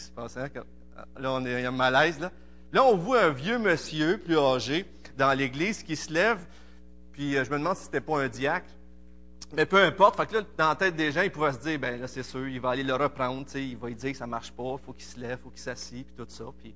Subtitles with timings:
[0.00, 0.48] se passe, hein?
[1.18, 2.30] Là, on est, un malaise, là.
[2.72, 4.84] Là, on voit un vieux monsieur, plus âgé,
[5.16, 6.44] dans l'église, qui se lève,
[7.12, 8.70] puis euh, je me demande si c'était pas un diacre.
[9.54, 10.16] Mais peu importe.
[10.16, 12.48] Fait là, dans la tête des gens, ils pouvaient se dire, ben là, c'est sûr,
[12.48, 15.04] il va aller le reprendre, il va lui dire que ça marche pas, faut qu'il
[15.04, 16.44] se lève, faut qu'il s'assied, puis tout ça.
[16.58, 16.74] Puis...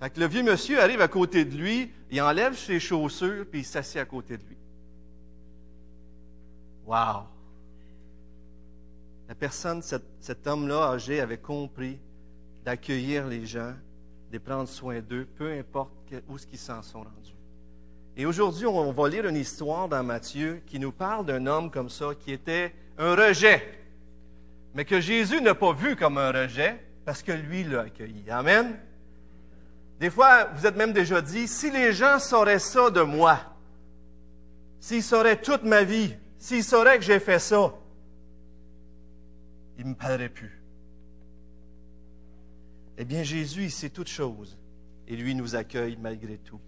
[0.00, 3.60] Fait que le vieux monsieur arrive à côté de lui, il enlève ses chaussures, puis
[3.60, 4.56] il s'assied à côté de lui.
[6.86, 7.24] Wow!
[9.28, 11.98] La personne, cet homme-là âgé, avait compris
[12.64, 13.74] d'accueillir les gens,
[14.32, 15.92] de prendre soin d'eux, peu importe
[16.28, 17.34] où ce qu'ils s'en sont rendus.
[18.16, 21.88] Et aujourd'hui, on va lire une histoire dans Matthieu qui nous parle d'un homme comme
[21.88, 23.62] ça qui était un rejet,
[24.74, 28.30] mais que Jésus n'a pas vu comme un rejet parce que lui l'a accueilli.
[28.30, 28.78] Amen.
[29.98, 33.38] Des fois, vous êtes même déjà dit, si les gens sauraient ça de moi,
[34.80, 37.74] s'ils sauraient toute ma vie, s'ils sauraient que j'ai fait ça,
[39.78, 40.59] ils ne me parleraient plus.
[43.02, 44.58] Eh bien, Jésus, il sait toutes choses
[45.08, 46.60] et lui nous accueille malgré tout.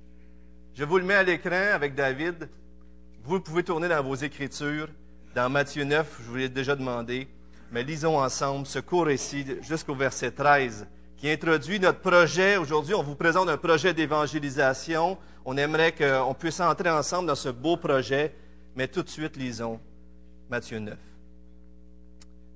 [0.72, 2.48] Je vous le mets à l'écran avec David.
[3.22, 4.88] Vous pouvez tourner dans vos Écritures,
[5.34, 7.28] dans Matthieu 9, je vous l'ai déjà demandé,
[7.70, 10.86] mais lisons ensemble ce court récit jusqu'au verset 13
[11.18, 12.56] qui introduit notre projet.
[12.56, 15.18] Aujourd'hui, on vous présente un projet d'évangélisation.
[15.44, 18.34] On aimerait qu'on puisse entrer ensemble dans ce beau projet,
[18.74, 19.78] mais tout de suite, lisons
[20.48, 20.96] Matthieu 9.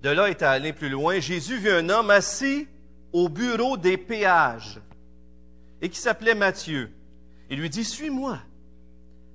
[0.02, 1.20] De là est allé plus loin.
[1.20, 2.68] Jésus vit un homme assis
[3.12, 4.80] au bureau des péages
[5.80, 6.90] et qui s'appelait Matthieu.
[7.50, 8.38] Il lui dit, Suis-moi.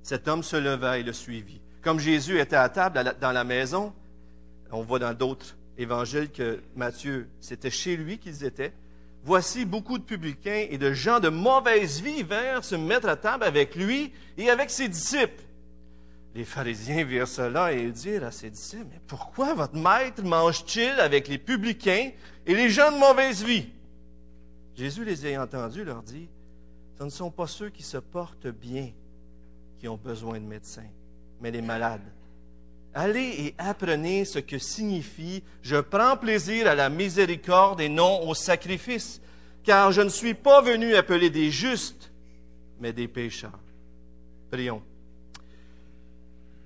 [0.02, 1.60] Cet homme se leva et le suivit.
[1.80, 3.92] Comme Jésus était à table dans la maison,
[4.70, 8.72] on voit dans d'autres évangiles que Matthieu, c'était chez lui qu'ils étaient.
[9.24, 13.44] Voici beaucoup de publicains et de gens de mauvaise vie vinrent se mettre à table
[13.44, 15.42] avec lui et avec ses disciples.
[16.34, 21.28] Les pharisiens virent cela et dirent à ses disciples, mais pourquoi votre maître mange-t-il avec
[21.28, 22.10] les publicains
[22.46, 23.68] et les gens de mauvaise vie?
[24.74, 26.28] Jésus les ayant entendus leur dit,
[26.98, 28.90] ce ne sont pas ceux qui se portent bien
[29.78, 30.88] qui ont besoin de médecins,
[31.40, 32.00] mais les malades.
[32.94, 38.34] Allez et apprenez ce que signifie je prends plaisir à la miséricorde et non au
[38.34, 39.20] sacrifice,
[39.64, 42.10] car je ne suis pas venu appeler des justes,
[42.80, 43.58] mais des pécheurs.
[44.50, 44.82] Prions.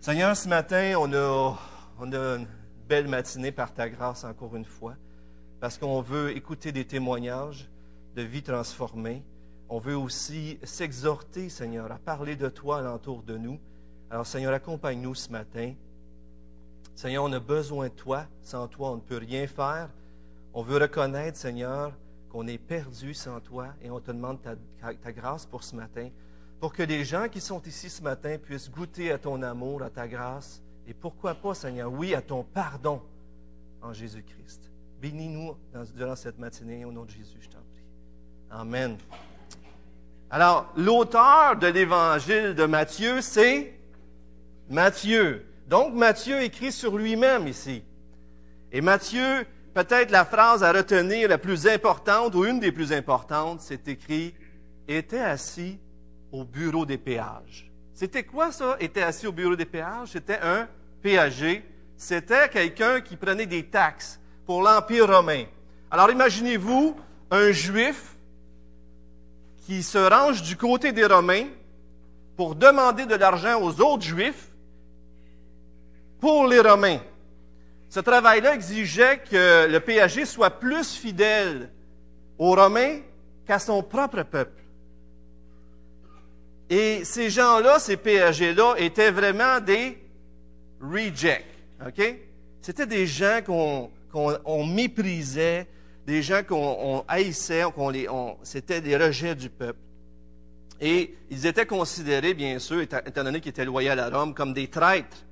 [0.07, 1.59] Seigneur, ce matin, on a,
[1.99, 2.47] une
[2.89, 4.95] belle matinée par ta grâce encore une fois,
[5.59, 7.69] parce qu'on veut écouter des témoignages
[8.15, 9.25] de vie transformée.
[9.69, 13.59] On veut aussi s'exhorter, Seigneur, à parler de toi alentour de nous.
[14.09, 15.75] Alors, Seigneur, accompagne-nous ce matin.
[16.95, 18.27] Seigneur, on a besoin de toi.
[18.43, 19.89] Sans toi, on ne peut rien faire.
[20.55, 21.93] On veut reconnaître, Seigneur,
[22.31, 26.11] qu'on est perdu sans toi et on te demande ta grâce pour ce matin
[26.61, 29.91] pour que les gens qui sont ici ce matin puissent goûter à ton amour, à
[29.91, 33.03] ta grâce, et pourquoi pas, Seigneur, oui, à ton pardon
[33.83, 34.71] en Jésus-Christ.
[35.01, 35.57] Bénis-nous
[35.95, 37.85] durant cette matinée au nom de Jésus, je t'en prie.
[38.51, 38.97] Amen.
[40.31, 43.75] Alors, l'auteur de l'évangile de Matthieu, c'est
[44.71, 45.45] Matthieu.
[45.69, 47.83] Donc, Matthieu écrit sur lui-même ici.
[48.73, 53.61] Et Matthieu, peut-être la phrase à retenir la plus importante, ou une des plus importantes,
[53.61, 54.35] c'est écrit,
[54.89, 55.79] était assis
[56.37, 57.71] au bureau des péages.
[57.95, 60.09] C'était quoi ça, était assis au bureau des péages?
[60.09, 60.69] C'était un
[61.01, 61.65] péager.
[61.97, 65.45] C'était quelqu'un qui prenait des taxes pour l'Empire romain.
[65.91, 66.95] Alors imaginez-vous
[67.31, 68.17] un juif
[69.65, 71.47] qui se range du côté des Romains
[72.37, 74.49] pour demander de l'argent aux autres juifs
[76.21, 77.01] pour les Romains.
[77.89, 81.71] Ce travail-là exigeait que le péager soit plus fidèle
[82.39, 83.01] aux Romains
[83.47, 84.66] qu'à son propre peuple.
[86.69, 89.99] Et ces gens-là, ces PAG-là, étaient vraiment des
[90.81, 91.45] rejects.
[91.87, 92.17] OK?
[92.61, 95.69] C'était des gens qu'on méprisait,
[96.07, 97.63] des gens qu'on haïssait,
[98.43, 99.79] c'était des rejets du peuple.
[100.81, 104.69] Et ils étaient considérés, bien sûr, étant, donné qu'ils étaient loyaux à Rome, comme des
[104.69, 105.25] traîtres.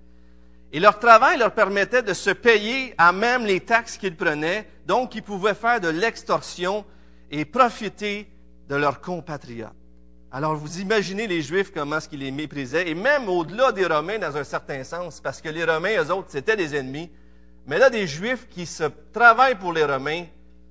[0.73, 5.15] Et leur travail leur permettait de se payer à même les taxes qu'ils prenaient, donc
[5.15, 6.85] ils pouvaient faire de l'extorsion
[7.31, 8.29] et profiter
[8.69, 9.73] de leurs compatriotes.
[10.37, 14.19] Alors, vous imaginez les Juifs, comment est-ce qu'ils les méprisaient, et même au-delà des Romains
[14.19, 17.09] dans un certain sens, parce que les Romains, eux autres, c'était des ennemis.
[17.69, 18.83] Mais là, des Juifs qui se
[19.13, 20.25] travaillent pour les Romains,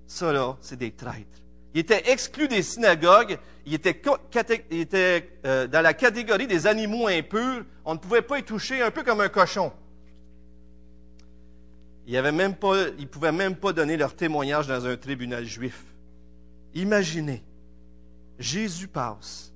[0.05, 1.39] ça là, c'est des traîtres.
[1.73, 7.93] Ils étaient exclus des synagogues, ils étaient, euh, dans la catégorie des animaux impurs, on
[7.93, 9.71] ne pouvait pas y toucher, un peu comme un cochon.
[12.05, 15.85] Ils ne pouvaient même pas donner leur témoignage dans un tribunal juif.
[16.73, 17.41] Imaginez,
[18.37, 19.52] Jésus passe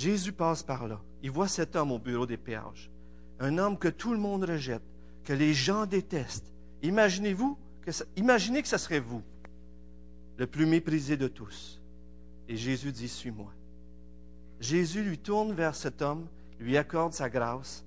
[0.00, 0.98] Jésus passe par là.
[1.22, 2.90] Il voit cet homme au bureau des péages.
[3.38, 4.82] Un homme que tout le monde rejette,
[5.24, 6.50] que les gens détestent.
[6.82, 9.22] Imaginez-vous que imaginez que ce serait vous.
[10.38, 11.82] le plus méprisé de tous.
[12.48, 13.52] Et Jésus dit, suis-moi.
[14.58, 16.26] Jésus lui tourne vers cet homme,
[16.58, 17.84] lui accorde sa grâce.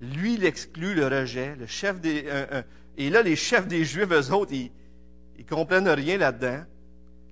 [0.00, 1.54] Lui, il exclut le rejet.
[1.54, 2.24] Le chef des,
[2.96, 4.72] et là, les chefs des Juifs, eux autres, ils,
[5.38, 6.64] ils comprennent rien là-dedans.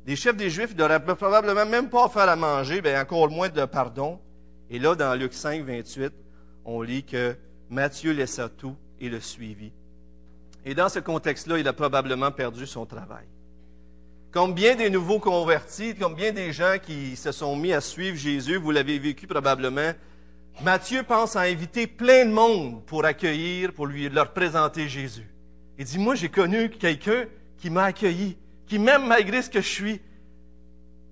[0.06, 3.64] Les chefs des Juifs n'auraient probablement même pas faire à manger, bien encore moins de
[3.64, 4.20] pardon.
[4.68, 6.12] Et là, dans Luc 5, 28,
[6.66, 7.36] on lit que
[7.70, 9.72] Matthieu laissa tout et le suivit.
[10.66, 13.24] Et dans ce contexte-là, il a probablement perdu son travail.
[14.30, 18.16] Comme bien des nouveaux convertis, comme bien des gens qui se sont mis à suivre
[18.16, 19.92] Jésus, vous l'avez vécu probablement,
[20.62, 25.28] Matthieu pense à inviter plein de monde pour accueillir, pour lui leur présenter Jésus.
[25.78, 27.24] Il dit, moi j'ai connu quelqu'un
[27.58, 30.00] qui m'a accueilli, qui m'aime malgré ce que je suis,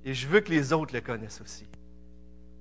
[0.04, 1.66] et je veux que les autres le connaissent aussi.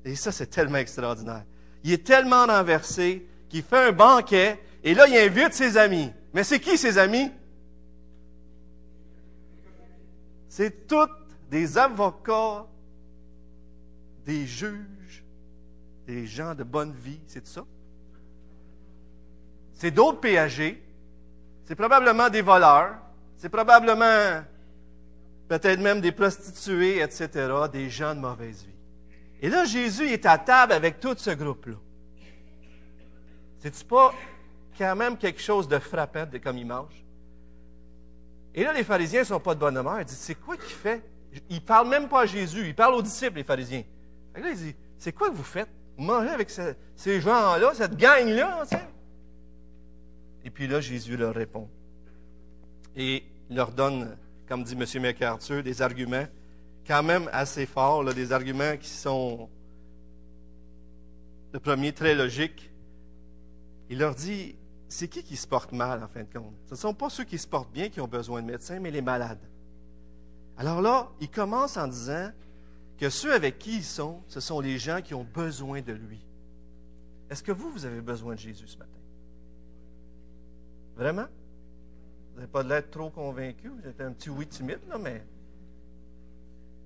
[0.05, 1.45] Et ça, c'est tellement extraordinaire.
[1.83, 6.11] Il est tellement renversé qu'il fait un banquet, et là, il invite ses amis.
[6.33, 7.31] Mais c'est qui ses amis?
[10.47, 11.09] C'est tous
[11.49, 12.65] des avocats,
[14.25, 15.23] des juges,
[16.05, 17.65] des gens de bonne vie, c'est ça?
[19.73, 20.77] C'est d'autres PAG,
[21.65, 22.97] c'est probablement des voleurs,
[23.37, 24.43] c'est probablement
[25.51, 27.29] peut-être même des prostituées, etc.,
[27.69, 28.73] des gens de mauvaise vie.
[29.41, 31.75] Et là, Jésus est à table avec tout ce groupe-là.
[33.59, 34.13] C'est-tu pas
[34.77, 37.03] quand même quelque chose de frappant de comme il mange?
[38.55, 39.99] Et là, les pharisiens ne sont pas de bonne humeur.
[39.99, 41.03] Ils disent, c'est quoi qu'il fait?
[41.49, 43.83] Il ne parle même pas à Jésus, il parle aux disciples, les pharisiens.
[44.33, 45.69] Là, il dit, c'est quoi que vous faites?
[45.97, 48.63] Vous mangez avec ces gens-là, cette gang-là,
[50.45, 51.67] Et puis là, Jésus leur répond.
[52.95, 54.15] Et leur donne,
[54.51, 55.01] comme dit M.
[55.01, 56.27] MacArthur, des arguments
[56.85, 59.49] quand même assez forts, des arguments qui sont,
[61.53, 62.69] le premier, très logique.
[63.89, 64.57] Il leur dit,
[64.89, 66.53] c'est qui qui se porte mal, en fin de compte?
[66.65, 68.91] Ce ne sont pas ceux qui se portent bien qui ont besoin de médecins, mais
[68.91, 69.39] les malades.
[70.57, 72.31] Alors là, il commence en disant
[72.97, 76.19] que ceux avec qui ils sont, ce sont les gens qui ont besoin de lui.
[77.29, 78.99] Est-ce que vous, vous avez besoin de Jésus ce matin?
[80.97, 81.27] Vraiment?
[82.41, 85.23] N'avez pas l'être trop convaincu, vous êtes un petit oui timide, là, mais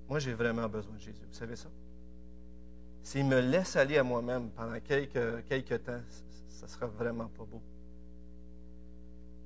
[0.06, 1.24] moi, j'ai vraiment besoin de Jésus.
[1.26, 1.70] Vous savez ça?
[3.02, 6.02] S'il me laisse aller à moi-même pendant quelques, quelques temps,
[6.50, 7.62] ça ne sera vraiment pas beau.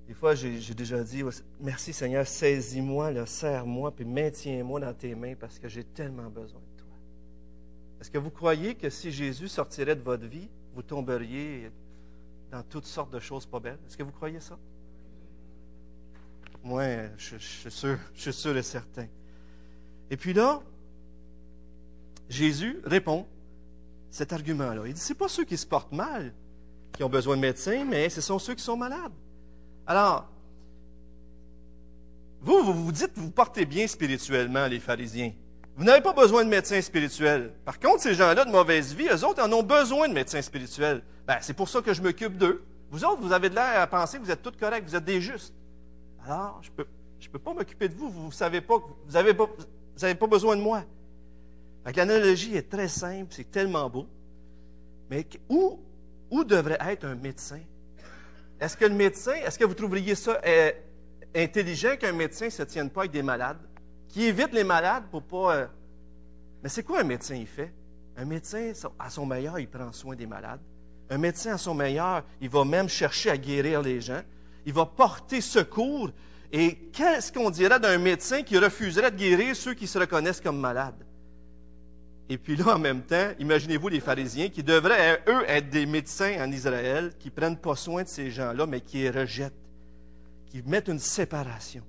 [0.08, 1.22] Des fois, j'ai déjà dit,
[1.60, 6.82] merci Seigneur, saisis-moi, serre-moi, puis maintiens-moi dans tes mains parce que j'ai tellement besoin de
[6.82, 6.92] toi.
[8.00, 11.70] Est-ce que vous croyez que si Jésus sortirait de votre vie, vous tomberiez
[12.50, 13.78] dans toutes sortes de choses pas belles?
[13.86, 14.58] Est-ce que vous croyez ça?
[16.62, 16.84] Moi,
[17.16, 19.06] je, suis sûr, je suis sûr et certain.
[20.10, 20.60] Et puis là,
[22.28, 23.26] Jésus répond
[24.10, 24.82] cet argument-là.
[24.86, 26.34] Il dit, c'est pas ceux qui se portent mal
[26.92, 29.12] qui ont besoin de médecins, mais ce sont ceux qui sont malades.
[29.86, 30.28] Alors,
[32.42, 35.32] vous, vous vous dites, vous vous portez bien spirituellement, les pharisiens.
[35.76, 37.52] Vous n'avez pas besoin de médecins spirituels.
[37.64, 41.02] Par contre, ces gens-là de mauvaise vie, eux autres en ont besoin de médecins spirituels.
[41.26, 42.64] Ben, c'est pour ça que je m'occupe d'eux.
[42.90, 45.04] Vous autres, vous avez de l'air à penser que vous êtes tous corrects, vous êtes
[45.04, 45.54] des justes.
[46.25, 48.11] Alors, je ne peux, pas m'occuper de vous.
[48.11, 50.84] Vous ne savez pas, vous n'avez pas, pas besoin de moi.
[51.84, 54.06] L'analogie est très simple, c'est tellement beau.
[55.11, 55.81] Mais où,
[56.31, 57.61] où devrait être un médecin?
[58.61, 60.72] Est-ce que le médecin, est-ce que vous trouveriez ça euh,
[61.34, 63.58] intelligent qu'un médecin ne se tienne pas avec des malades,
[64.08, 65.56] qui évite les malades pour pas.
[65.56, 65.67] Euh,
[66.62, 67.72] mais c'est quoi un médecin il fait?
[68.17, 70.60] Un médecin, à son meilleur, il prend soin des malades.
[71.08, 74.20] Un médecin, à son meilleur, il va même chercher à guérir les gens.
[74.67, 76.10] Il va porter secours.
[76.52, 80.58] Et qu'est-ce qu'on dirait d'un médecin qui refuserait de guérir ceux qui se reconnaissent comme
[80.58, 81.06] malades?
[82.29, 86.36] Et puis là, en même temps, imaginez-vous les pharisiens qui devraient, eux, être des médecins
[86.40, 89.52] en Israël, qui ne prennent pas soin de ces gens-là, mais qui les rejettent,
[90.46, 91.82] qui mettent une séparation.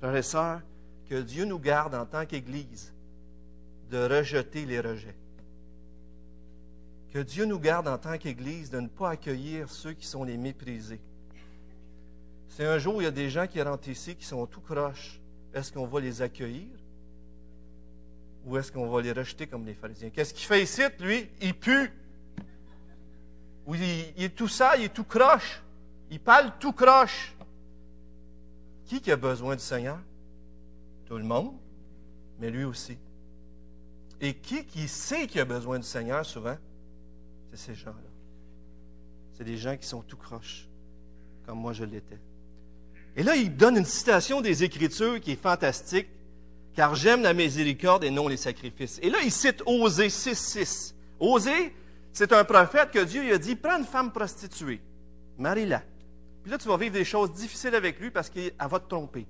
[0.00, 0.60] Frères et sœurs,
[1.08, 2.92] que Dieu nous garde en tant qu'Église
[3.90, 5.16] de rejeter les rejets.
[7.12, 10.36] Que Dieu nous garde en tant qu'Église de ne pas accueillir ceux qui sont les
[10.36, 11.00] méprisés.
[12.56, 15.20] C'est un jour, il y a des gens qui rentrent ici qui sont tout croches.
[15.52, 16.68] Est-ce qu'on va les accueillir?
[18.44, 20.10] ou est-ce qu'on va les rejeter comme les pharisiens?
[20.10, 21.28] Qu'est-ce qu'il fait ici, lui?
[21.40, 21.90] Il pue.
[23.66, 25.62] Ou il, est tout sale, il est tout croche.
[26.10, 27.34] Il parle tout croche.
[28.84, 29.98] Qui qui a besoin du Seigneur?
[31.06, 31.54] Tout le monde,
[32.38, 32.98] mais lui aussi.
[34.20, 36.56] Et qui qui sait qu'il a besoin du Seigneur souvent?
[37.50, 38.10] C'est ces gens-là.
[39.32, 40.68] C'est des gens qui sont tout croches,
[41.46, 42.20] comme moi je l'étais.
[43.16, 46.08] Et là, il donne une citation des Écritures qui est fantastique
[46.74, 48.98] car j'aime la miséricorde et non les sacrifices.
[49.02, 50.94] Et là, il cite Osée 6.6.
[51.20, 51.72] Osée,
[52.12, 54.80] c'est un prophète que Dieu lui a dit, prends une femme prostituée,
[55.38, 55.82] marie-la.
[56.42, 59.26] Puis là, tu vas vivre des choses difficiles avec lui parce qu'elle va te tromper.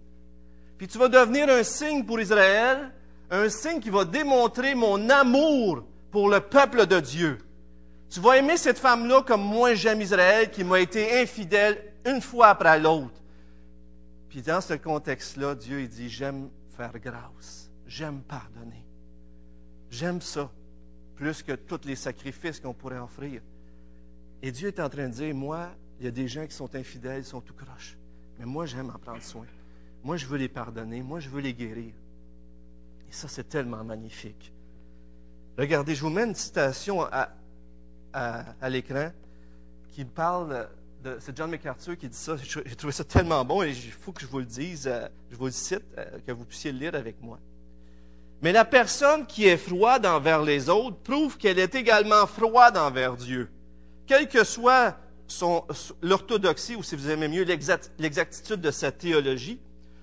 [0.78, 2.90] Puis tu vas devenir un signe pour Israël,
[3.30, 7.38] un signe qui va démontrer mon amour pour le peuple de Dieu.
[8.10, 12.48] Tu vas aimer cette femme-là comme moi j'aime Israël qui m'a été infidèle une fois
[12.48, 13.20] après l'autre.
[14.34, 18.84] Puis dans ce contexte-là, Dieu dit, j'aime faire grâce, j'aime pardonner.
[19.92, 20.50] J'aime ça,
[21.14, 23.42] plus que tous les sacrifices qu'on pourrait offrir.
[24.42, 26.74] Et Dieu est en train de dire, moi, il y a des gens qui sont
[26.74, 27.96] infidèles, ils sont tout croches.
[28.40, 29.46] Mais moi, j'aime en prendre soin.
[30.02, 31.00] Moi, je veux les pardonner.
[31.00, 31.94] Moi, je veux les guérir.
[33.08, 34.52] Et ça, c'est tellement magnifique.
[35.56, 37.28] Regardez, je vous mets une citation à,
[38.12, 39.12] à, l'écran
[39.92, 40.68] qui parle.
[41.18, 42.36] C'est John MacArthur qui dit ça.
[42.42, 45.36] J'ai trouvé ça tellement bon et il faut que je vous le dise, euh, je
[45.36, 47.38] vous le cite, euh, que vous puissiez le lire avec moi.
[48.40, 53.16] Mais la personne qui est froide envers les autres prouve qu'elle est également froide envers
[53.16, 53.50] Dieu.
[54.06, 54.96] Quelle que soit
[56.02, 57.44] l'orthodoxie, ou si vous aimez mieux,
[57.98, 59.58] l'exactitude de sa théologie,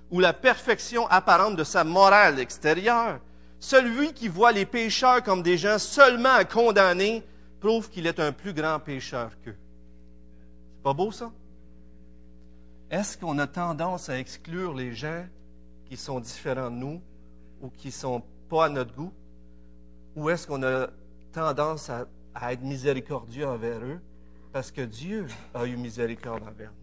[0.09, 3.19] ou la perfection apparente de sa morale extérieure,
[3.59, 7.23] celui qui voit les pécheurs comme des gens seulement à condamner
[7.59, 9.55] prouve qu'il est un plus grand pécheur qu'eux.
[10.83, 11.31] Pas beau ça?
[12.89, 15.25] Est-ce qu'on a tendance à exclure les gens
[15.85, 17.01] qui sont différents de nous
[17.61, 19.13] ou qui ne sont pas à notre goût?
[20.15, 20.87] Ou est-ce qu'on a
[21.31, 22.07] tendance à,
[22.51, 23.99] être miséricordieux envers eux
[24.51, 26.77] parce que Dieu a eu miséricorde envers nous?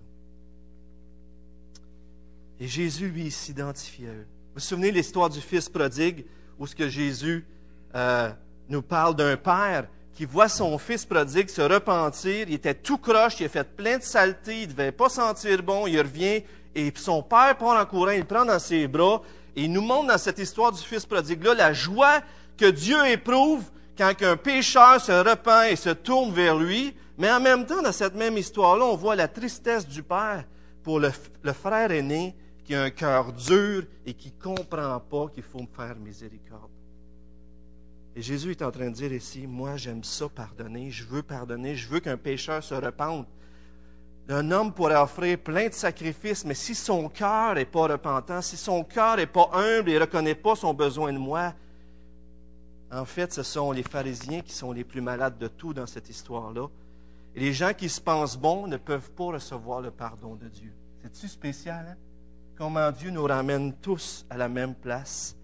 [2.60, 4.26] Et Jésus, lui, s'identifie à eux.
[4.48, 6.24] Vous vous souvenez l'histoire du fils prodigue
[6.58, 7.46] où ce que Jésus
[7.94, 8.32] euh,
[8.68, 9.88] nous parle d'un père
[10.18, 12.48] qui voit son fils prodigue se repentir.
[12.48, 15.62] Il était tout croche, il a fait plein de saletés, il ne devait pas sentir
[15.62, 15.86] bon.
[15.86, 16.42] Il revient
[16.74, 19.22] et son père part en courant, il le prend dans ses bras
[19.54, 22.20] et il nous montre dans cette histoire du fils prodigue-là la joie
[22.56, 23.62] que Dieu éprouve
[23.96, 26.96] quand un pécheur se repent et se tourne vers lui.
[27.16, 30.42] Mais en même temps, dans cette même histoire-là, on voit la tristesse du père
[30.82, 32.34] pour le, le frère aîné
[32.64, 36.72] qui a un cœur dur et qui ne comprend pas qu'il faut me faire miséricorde.
[38.18, 41.76] Et Jésus est en train de dire ici, moi j'aime ça pardonner, je veux pardonner,
[41.76, 43.28] je veux qu'un pécheur se repente.
[44.28, 48.56] Un homme pourrait offrir plein de sacrifices, mais si son cœur n'est pas repentant, si
[48.56, 51.54] son cœur n'est pas humble et ne reconnaît pas son besoin de moi,
[52.90, 56.08] en fait, ce sont les pharisiens qui sont les plus malades de tout dans cette
[56.08, 56.66] histoire-là.
[57.36, 60.72] Et les gens qui se pensent bons ne peuvent pas recevoir le pardon de Dieu.
[61.04, 61.96] C'est-tu spécial, hein?
[62.56, 65.37] comment Dieu nous ramène tous à la même place?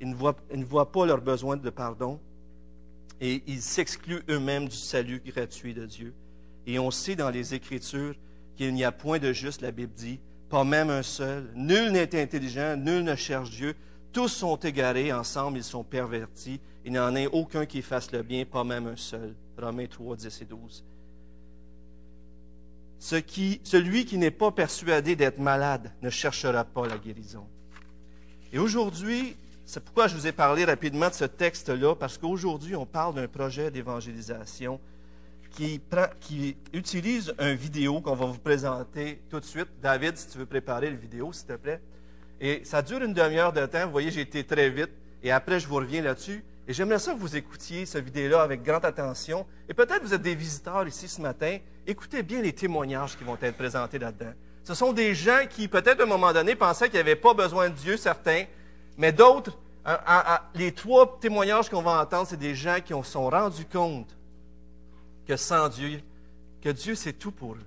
[0.00, 2.20] Ils ne voient, pas leur besoin de pardon
[3.20, 6.14] et ils s'excluent eux-mêmes du salut gratuit de Dieu.
[6.66, 8.14] Et on sait dans les Écritures
[8.56, 11.50] qu'il n'y a point de juste, la Bible dit, pas même un seul.
[11.54, 13.74] Nul n'est intelligent, nul ne cherche Dieu.
[14.12, 16.60] Tous sont égarés, ensemble ils sont pervertis.
[16.84, 19.34] Il n'y en a aucun qui fasse le bien, pas même un seul.
[19.58, 20.84] Romains 3, 10 et 12
[23.04, 27.46] celui qui n'est pas persuadé d'être malade ne cherchera pas la guérison.
[28.52, 29.36] Et aujourd'hui,
[29.66, 33.28] c'est pourquoi je vous ai parlé rapidement de ce texte-là, parce qu'aujourd'hui, on parle d'un
[33.28, 34.78] projet d'évangélisation
[35.50, 35.80] qui,
[36.72, 39.68] utilise un vidéo qu'on va vous présenter tout de suite.
[39.80, 41.80] David, si tu veux préparer le vidéo, s'il te plaît.
[42.40, 43.84] Et ça dure une demi-heure de temps.
[43.86, 44.90] Vous voyez, j'ai été très vite.
[45.22, 46.44] Et après, je vous reviens là-dessus.
[46.66, 49.46] Et j'aimerais ça que vous écoutiez ce vidéo-là avec grande attention.
[49.68, 51.58] Et peut-être vous êtes des visiteurs ici ce matin.
[51.86, 54.32] Écoutez bien les témoignages qui vont être présentés là-dedans.
[54.64, 57.68] Ce sont des gens qui, peut-être à un moment donné, pensaient qu'ils n'avaient pas besoin
[57.68, 58.44] de Dieu, certains,
[58.96, 59.58] mais d'autres,
[60.54, 64.16] les trois témoignages qu'on va entendre, c'est des gens qui se sont rendus compte
[65.26, 66.00] que sans Dieu,
[66.62, 67.66] que Dieu, c'est tout pour eux.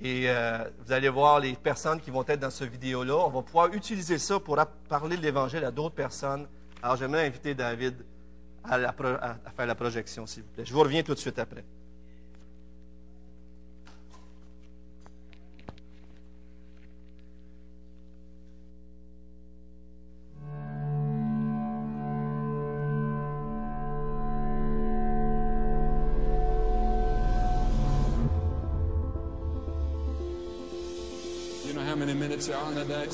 [0.00, 3.16] Et euh, vous allez voir les personnes qui vont être dans ce vidéo-là.
[3.16, 4.56] On va pouvoir utiliser ça pour
[4.88, 6.46] parler de l'Évangile à d'autres personnes
[6.82, 7.94] alors, j'aimerais inviter David
[8.64, 8.78] à,
[9.56, 10.64] faire la projection, s'il vous plaît.
[10.64, 11.64] Je vous reviens tout de suite après.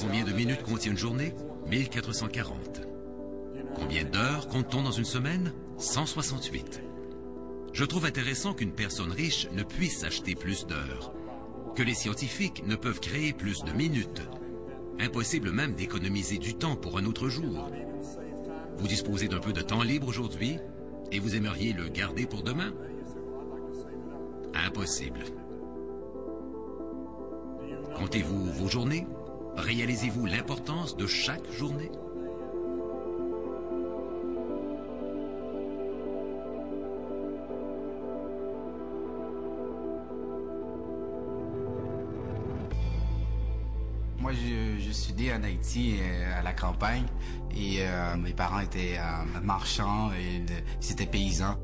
[0.01, 1.35] Combien de minutes contient une journée?
[1.67, 2.83] 1440.
[3.75, 5.53] Combien d'heures compte-t-on dans une semaine?
[5.79, 6.81] 168.
[7.73, 11.13] Je trouve intéressant qu'une personne riche ne puisse acheter plus d'heures,
[11.75, 14.23] que les scientifiques ne peuvent créer plus de minutes.
[15.01, 17.69] Impossible même d'économiser du temps pour un autre jour.
[18.79, 20.59] Vous disposez d'un peu de temps libre aujourd'hui
[21.11, 22.73] et vous aimeriez le garder pour demain?
[24.55, 25.25] Impossible.
[27.97, 29.07] Comptez-vous vos journées?
[29.57, 31.91] Réalisez-vous l'importance de chaque journée?
[45.27, 45.97] En Haïti,
[46.39, 47.07] à la campagne,
[47.57, 47.81] et
[48.19, 48.99] mes parents étaient
[49.43, 50.45] marchands, et
[50.83, 51.57] ils étaient paysans.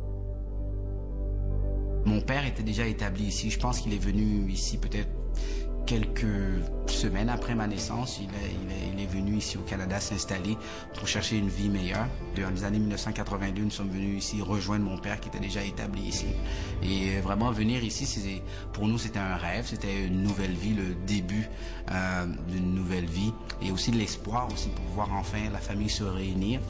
[2.06, 3.50] Mon père était déjà établi ici.
[3.50, 5.10] Je pense qu'il est venu ici peut-être
[5.86, 6.26] quelques
[6.86, 10.56] semaines après ma naissance, il est, venu ici au Canada s'installer
[10.94, 12.06] pour chercher une vie meilleure.
[12.36, 16.02] Dans les années 1982, nous sommes venus ici rejoindre mon père qui était déjà établi
[16.02, 16.26] ici.
[16.82, 18.40] Et vraiment venir ici,
[18.72, 21.48] pour nous, c'était un rêve, c'était une nouvelle vie, le début
[21.90, 26.60] euh, d'une nouvelle vie et aussi l'espoir aussi pour pouvoir enfin la famille se réunir,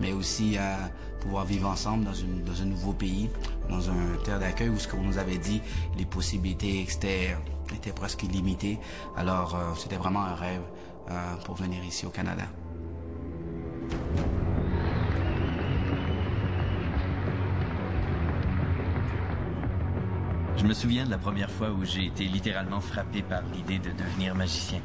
[0.00, 0.76] mais aussi euh,
[1.20, 3.28] pouvoir vivre ensemble dans, une, dans un nouveau pays,
[3.68, 5.60] dans un terre d'accueil où ce qu'on nous avait dit,
[5.98, 7.40] les possibilités externes
[7.74, 8.78] était presque illimité.
[9.16, 10.62] Alors, euh, c'était vraiment un rêve
[11.10, 12.44] euh, pour venir ici au Canada.
[20.56, 23.92] Je me souviens de la première fois où j'ai été littéralement frappé par l'idée de
[23.92, 24.80] devenir magicien.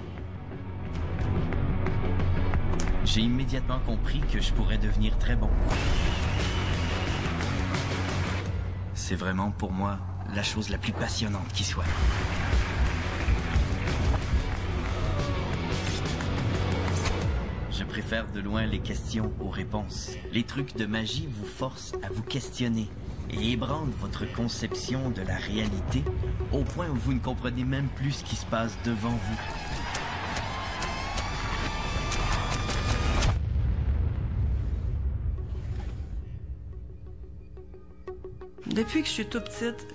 [3.04, 5.50] J'ai immédiatement compris que je pourrais devenir très bon.
[8.94, 10.00] C'est vraiment pour moi
[10.34, 11.84] la chose la plus passionnante qui soit.
[17.95, 20.11] Préfère de loin les questions aux réponses.
[20.33, 22.89] Les trucs de magie vous forcent à vous questionner
[23.31, 26.03] et ébranlent votre conception de la réalité
[26.51, 29.39] au point où vous ne comprenez même plus ce qui se passe devant vous.
[38.65, 39.87] Depuis que je suis tout petite,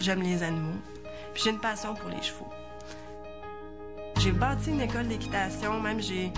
[0.00, 0.80] j'aime les animaux.
[1.34, 2.48] J'ai une passion pour les chevaux.
[4.18, 6.32] J'ai bâti une école d'équitation, même j'ai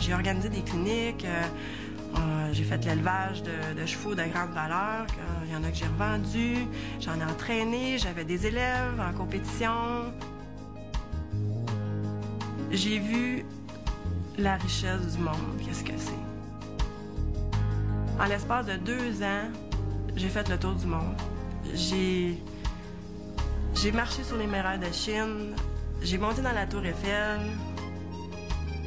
[0.00, 1.24] j'ai organisé des cliniques.
[1.24, 1.42] Euh,
[2.16, 5.06] euh, j'ai fait l'élevage de, chevaux de grande valeur.
[5.46, 6.66] Il y en a que j'ai revendus.
[7.00, 7.98] J'en ai entraîné.
[7.98, 10.12] J'avais des élèves en compétition.
[12.70, 13.44] J'ai vu
[14.38, 15.60] la richesse du monde.
[15.64, 16.12] Qu'est-ce que c'est?
[18.20, 19.50] En l'espace de deux ans,
[20.16, 21.16] j'ai fait le tour du monde.
[21.74, 22.38] J'ai
[23.74, 25.54] j'ai marché sur les murailles de Chine.
[26.02, 27.40] J'ai monté dans la tour Eiffel.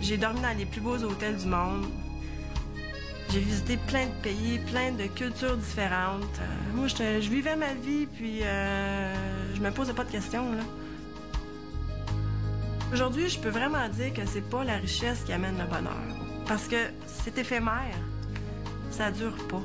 [0.06, 1.88] J'ai dormi dans les plus beaux hôtels du monde.
[3.32, 6.22] J'ai visité plein de pays, plein de cultures différentes.
[6.40, 10.46] Euh, moi, je vivais ma vie, puis euh, je me posais pas de questions.
[12.94, 15.98] Aujourd'hui, je peux vraiment dire que c'est pas la richesse qui amène le bonheur.
[16.48, 17.98] Parce que c'est éphémère.
[18.92, 19.64] Ça dure pas.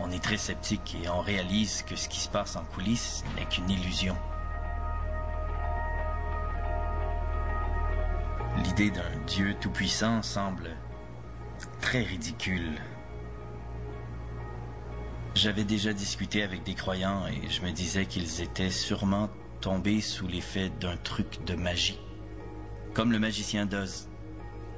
[0.00, 3.46] On est très sceptique et on réalise que ce qui se passe en coulisses n'est
[3.46, 4.16] qu'une illusion.
[8.64, 10.76] L'idée d'un Dieu tout-puissant semble
[11.80, 12.80] très ridicule.
[15.34, 20.26] J'avais déjà discuté avec des croyants et je me disais qu'ils étaient sûrement tombés sous
[20.26, 22.00] l'effet d'un truc de magie.
[22.94, 24.08] Comme le magicien d'Oz,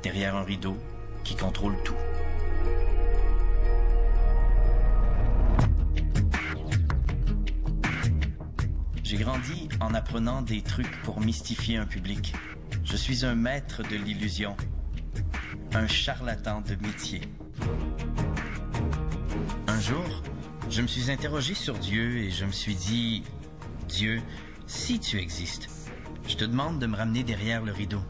[0.02, 0.76] derrière un rideau
[1.24, 1.96] qui contrôle tout.
[9.10, 12.32] J'ai grandi en apprenant des trucs pour mystifier un public.
[12.84, 14.56] Je suis un maître de l'illusion,
[15.74, 17.20] un charlatan de métier.
[19.66, 20.22] Un jour,
[20.70, 23.24] je me suis interrogé sur Dieu et je me suis dit,
[23.88, 24.22] Dieu,
[24.68, 25.68] si tu existes,
[26.28, 28.02] je te demande de me ramener derrière le rideau.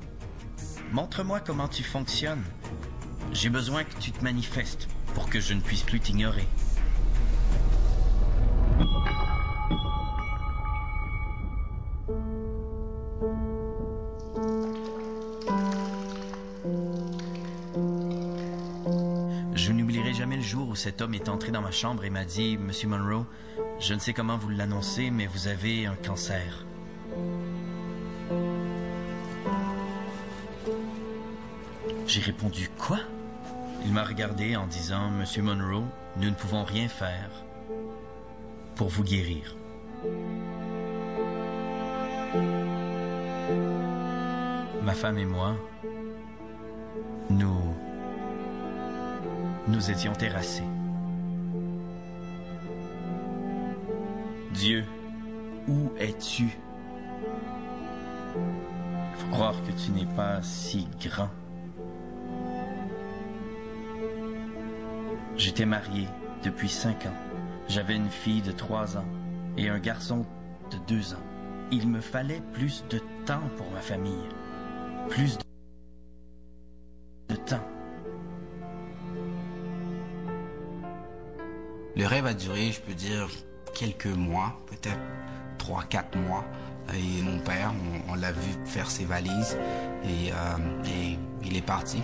[0.93, 2.45] Montre-moi comment tu fonctionnes.
[3.33, 6.47] J'ai besoin que tu te manifestes pour que je ne puisse plus t'ignorer.
[21.09, 23.25] Est entré dans ma chambre et m'a dit Monsieur Monroe,
[23.79, 26.67] je ne sais comment vous l'annoncer, mais vous avez un cancer.
[32.07, 32.99] J'ai répondu Quoi?
[33.85, 35.85] Il m'a regardé en disant Monsieur Monroe,
[36.19, 37.31] nous ne pouvons rien faire
[38.75, 39.57] pour vous guérir.
[44.83, 45.57] Ma femme et moi,
[47.31, 47.75] nous
[49.67, 50.65] nous étions terrassés.
[54.61, 54.85] Dieu,
[55.69, 56.51] où es-tu?
[59.15, 61.31] Faut croire que tu n'es pas si grand.
[65.39, 66.09] J'étais marié
[66.45, 67.17] depuis cinq ans.
[67.69, 69.07] J'avais une fille de trois ans
[69.57, 70.27] et un garçon
[70.71, 71.25] de deux ans.
[71.73, 74.29] il me fallait plus de temps pour ma famille.
[75.09, 75.39] Plus
[77.31, 77.67] de temps.
[81.97, 83.27] Le rêve a duré, je peux dire,
[83.81, 85.01] quelques mois, peut-être
[85.57, 86.45] trois, quatre mois.
[86.93, 87.73] Et mon père,
[88.09, 89.57] on, l'a vu faire ses valises
[90.05, 92.03] et, euh, et, il est parti.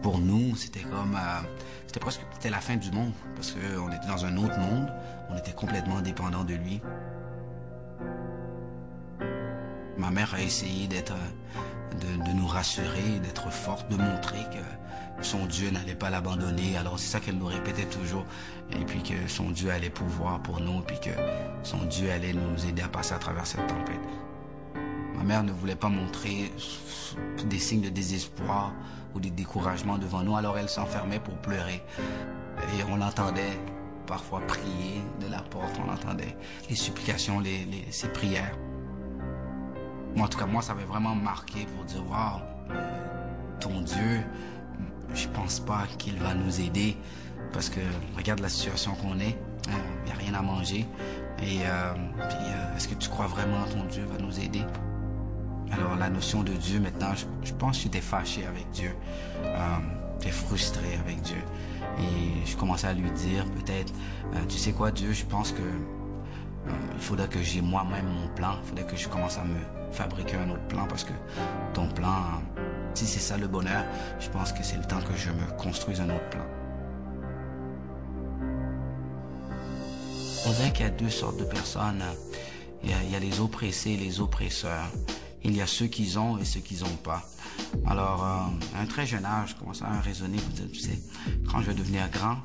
[0.00, 1.40] Pour nous, c'était comme, euh,
[1.86, 4.90] c'était presque, c'était la fin du monde parce qu'on était dans un autre monde,
[5.28, 6.80] on était complètement dépendant de lui.
[9.98, 11.14] Ma mère a essayé d'être,
[12.00, 16.76] de, de nous rassurer, d'être forte, de montrer que son Dieu n'allait pas l'abandonner.
[16.76, 18.24] Alors c'est ça qu'elle nous répétait toujours.
[18.72, 21.10] Et puis que son Dieu allait pouvoir pour nous, puis que
[21.62, 24.00] son Dieu allait nous aider à passer à travers cette tempête.
[25.16, 26.52] Ma mère ne voulait pas montrer
[27.48, 28.72] des signes de désespoir
[29.14, 31.82] ou de découragement devant nous, alors elle s'enfermait pour pleurer.
[32.58, 33.58] Et on l'entendait
[34.06, 36.36] parfois prier de la porte, on entendait
[36.68, 38.56] les supplications, les, ses prières.
[40.18, 42.40] En tout cas, moi, ça avait vraiment marqué pour dire, waouh,
[43.60, 44.22] ton Dieu,
[45.14, 46.96] je pense pas qu'il va nous aider
[47.52, 47.80] parce que
[48.16, 50.86] regarde la situation qu'on est, il hein, n'y a rien à manger.
[51.42, 54.62] Et euh, euh, est-ce que tu crois vraiment ton Dieu va nous aider?
[55.72, 58.90] Alors la notion de Dieu maintenant, je, pense que j'étais fâché avec Dieu,
[59.44, 59.58] euh,
[60.18, 61.42] j'étais frustré avec Dieu.
[61.98, 63.92] Et je commençais à lui dire peut-être,
[64.34, 65.62] euh, tu sais quoi Dieu, je pense que
[66.94, 69.58] il faudrait que j'ai moi-même mon plan, il faudrait que je commence à me
[69.92, 71.12] fabriquer un autre plan parce que
[71.72, 72.42] ton plan
[72.96, 73.84] si c'est ça le bonheur,
[74.18, 76.46] je pense que c'est le temps que je me construise un autre plan.
[80.46, 82.02] On dirait qu'il y a deux sortes de personnes.
[82.82, 84.86] Il y a, les oppressés et les oppresseurs.
[85.44, 87.22] Il y a ceux qui ont et ceux qui n'ont pas.
[87.86, 90.38] Alors, euh, à un très jeune âge, je commence à raisonner,
[90.72, 90.98] tu sais,
[91.50, 92.36] quand je vais devenir grand,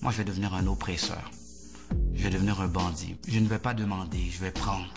[0.00, 1.30] moi je vais devenir un oppresseur.
[2.18, 3.14] Je vais devenir un bandit.
[3.28, 4.92] Je ne vais pas demander, je vais prendre.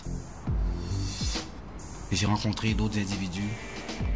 [2.12, 3.47] J'ai rencontré d'autres individus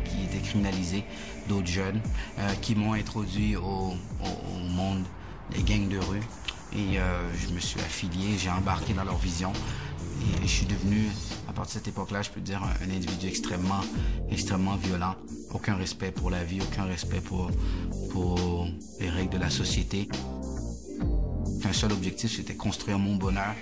[0.06, 1.04] qui étaient criminalisés,
[1.48, 2.02] d'autres jeunes,
[2.40, 3.94] euh, qui m'ont introduit au,
[4.72, 5.06] monde
[5.52, 6.20] des gangs de rue.
[6.74, 9.54] Et euh, je me suis affilié, j'ai embarqué dans leur vision.
[10.42, 11.08] Et je suis devenu,
[11.48, 13.82] à partir de cette époque-là, je peux dire, un, individu extrêmement,
[14.32, 15.14] extrêmement violent.
[15.54, 17.52] Aucun respect pour la vie, aucun respect pour,
[18.10, 18.68] pour
[19.00, 20.10] les règles de la société.
[21.68, 23.56] Un seul objectif, c'était construire mon bonheur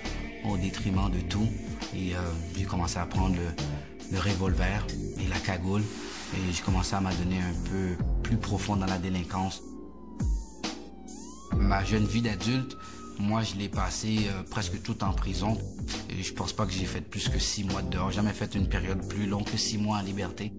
[0.44, 1.48] au détriment de tout.
[1.96, 2.18] Et euh,
[2.56, 4.86] j'ai commencé à prendre le, revolver
[5.18, 9.62] et la cagoule et j'ai commencé à m'adonner un peu plus profond dans la délinquance.
[11.56, 12.76] Ma jeune vie d'adulte,
[13.18, 15.56] moi, je l'ai passé euh, presque tout en prison.
[16.10, 18.10] Et je pense pas que j'ai fait plus que six mois dehors.
[18.10, 20.52] Jamais fait une période plus longue que six mois en liberté.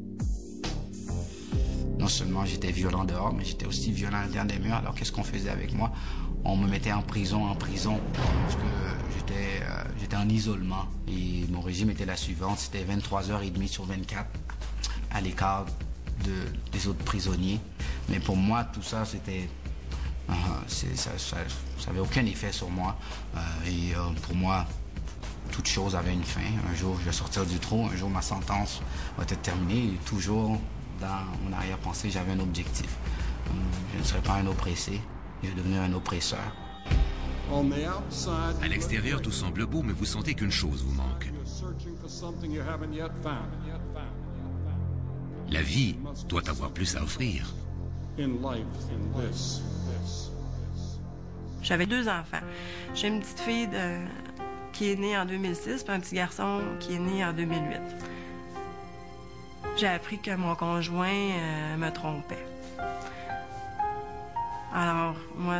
[1.99, 4.75] Non seulement j'étais violent dehors, mais j'étais aussi violent à l'intérieur des murs.
[4.75, 5.91] Alors qu'est-ce qu'on faisait avec moi?
[6.47, 10.85] On me mettait en prison, en prison, parce que j'étais euh, j'étais en isolement.
[11.07, 14.27] Et mon régime était la suivante, c'était 23h30 sur 24
[15.11, 15.65] à l'écart
[16.23, 16.31] de,
[16.71, 17.59] des autres prisonniers.
[18.09, 19.49] Mais pour moi, tout ça, c'était...
[20.29, 20.33] Euh,
[20.67, 21.09] ça
[21.87, 22.95] n'avait aucun effet sur moi.
[23.35, 24.67] Euh, et pour moi,
[25.51, 26.41] toute chose avait une fin.
[26.71, 27.87] Un jour, je vais sortir du trou.
[27.91, 28.81] Un jour, ma sentence
[29.17, 29.85] va être terminée.
[29.85, 30.59] Et toujours,
[31.01, 32.89] dans mon arrière-pensée, j'avais un objectif.
[33.93, 35.01] je ne serai pas un oppressé.
[35.45, 36.39] Je vais devenir un oppresseur.
[38.61, 41.31] À l'extérieur, tout semble beau, mais vous sentez qu'une chose vous manque.
[45.51, 45.95] La vie
[46.27, 47.53] doit avoir plus à offrir.
[51.61, 52.37] J'avais deux enfants.
[52.95, 53.69] J'ai une petite fille
[54.73, 57.79] qui est née en 2006 puis un petit garçon qui est né en 2008.
[59.77, 62.54] J'ai appris que mon conjoint euh, me trompait.
[64.77, 65.59] Alors, moi,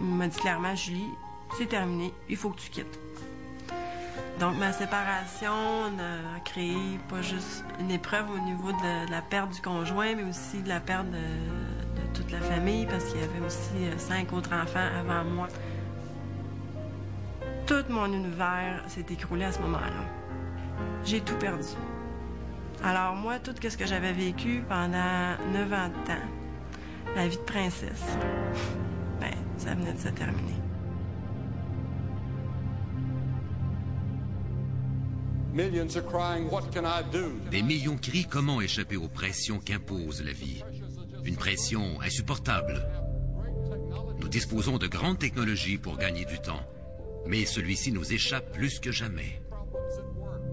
[0.00, 1.14] il m'a dit clairement, Julie,
[1.56, 2.98] c'est terminé, il faut que tu quittes.
[4.40, 9.60] Donc, ma séparation a créé pas juste une épreuve au niveau de la perte du
[9.60, 11.18] conjoint, mais aussi de la perte de,
[12.12, 15.46] toute la famille, parce qu'il y avait aussi euh, cinq autres enfants avant moi.
[17.66, 20.04] Tout mon univers s'est écroulé à ce moment-là.
[21.04, 21.68] J'ai tout perdu.
[22.82, 26.26] Alors moi, tout ce que j'avais vécu pendant neuf ans de temps,
[27.16, 28.04] la vie de princesse,
[29.20, 30.54] ben, ça venait de se terminer.
[37.50, 40.62] Des millions crient comment échapper aux pressions qu'impose la vie?
[41.24, 42.86] Une pression insupportable.
[44.20, 46.62] Nous disposons de grandes technologies pour gagner du temps,
[47.26, 49.40] mais celui-ci nous échappe plus que jamais.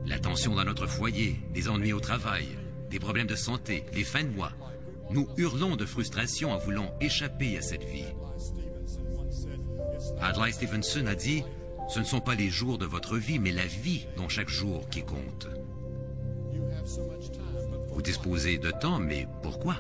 [0.07, 2.47] La tension dans notre foyer, des ennuis au travail,
[2.89, 4.51] des problèmes de santé, les fins de mois.
[5.09, 8.13] Nous hurlons de frustration en voulant échapper à cette vie.
[10.19, 11.43] Adlai Stevenson a dit
[11.89, 14.89] Ce ne sont pas les jours de votre vie, mais la vie dans chaque jour
[14.89, 15.47] qui compte.
[17.89, 19.77] Vous disposez de temps, mais pourquoi?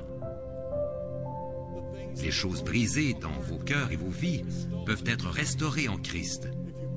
[2.23, 4.43] Les choses brisées dans vos cœurs et vos vies
[4.85, 6.47] peuvent être restaurées en Christ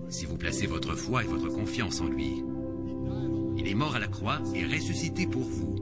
[0.08, 2.42] si vous placez votre foi et votre confiance en lui.
[3.56, 5.77] Il est mort à la croix et ressuscité pour vous.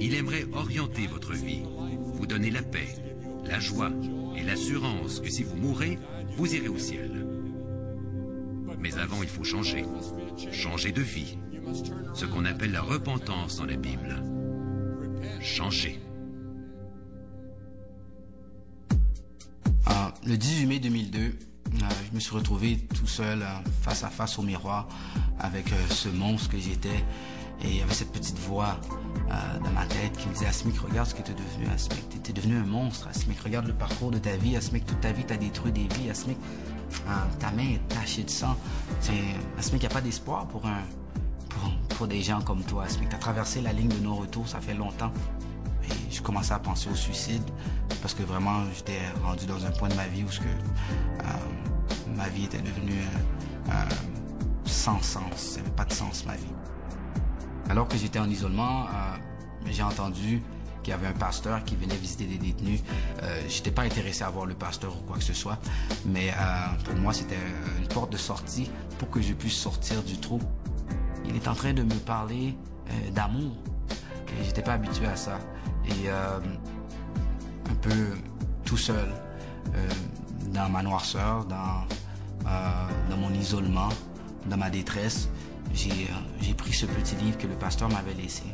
[0.00, 1.62] Il aimerait orienter votre vie,
[2.14, 2.88] vous donner la paix,
[3.44, 3.90] la joie
[4.36, 5.98] et l'assurance que si vous mourrez,
[6.36, 7.26] vous irez au ciel.
[8.78, 9.84] Mais avant, il faut changer.
[10.50, 11.38] Changer de vie.
[12.14, 14.22] Ce qu'on appelle la repentance dans la Bible.
[15.40, 16.00] Changer.
[19.88, 21.20] Euh, le 18 mai 2002,
[21.74, 23.46] euh, je me suis retrouvé tout seul, euh,
[23.82, 24.88] face à face au miroir,
[25.38, 27.04] avec euh, ce monstre que j'étais.
[27.62, 28.76] Et il y avait cette petite voix
[29.30, 32.22] euh, dans ma tête qui me disait Asmic, regarde ce que tu es devenu, Asmic.
[32.22, 33.38] Tu es devenu un monstre, Asmic.
[33.40, 34.84] Regarde le parcours de ta vie, Asmic.
[34.84, 36.38] Toute ta vie, tu as détruit des vies, Asmic.
[37.06, 38.56] Euh, ta main est tachée de sang.
[39.58, 40.62] Asmic, il n'y a pas d'espoir pour,
[42.08, 43.08] des gens comme toi, Asmic.
[43.08, 45.12] Tu as traversé la ligne de non-retour, ça fait longtemps.
[45.84, 47.42] Et je commençais à penser au suicide
[48.00, 52.16] parce que vraiment, j'étais rendu dans un point de ma vie où ce que, euh,
[52.16, 53.02] ma vie était devenue
[53.68, 53.72] euh,
[54.64, 55.52] sans sens.
[55.52, 56.52] Il n'y avait pas de sens, ma vie.
[57.68, 59.16] Alors que j'étais en isolement, euh,
[59.66, 60.42] j'ai entendu
[60.82, 62.80] qu'il y avait un pasteur qui venait visiter des détenus.
[63.22, 65.58] Euh, j'étais pas intéressé à voir le pasteur ou quoi que ce soit,
[66.04, 66.34] mais euh,
[66.84, 67.38] pour moi c'était
[67.80, 70.40] une porte de sortie pour que je puisse sortir du trou.
[71.24, 72.56] Il est en train de me parler
[72.90, 73.52] euh, d'amour.
[74.44, 75.38] J'étais pas habitué à ça.
[75.86, 76.38] Et euh,
[77.70, 78.16] un peu
[78.64, 79.08] tout seul,
[80.52, 81.86] dans ma noirceur, dans
[83.16, 83.88] mon isolement,
[84.46, 85.28] dans ma détresse,
[85.74, 88.44] j'ai euh, j'ai pris ce petit livre que le pasteur m'avait laissé.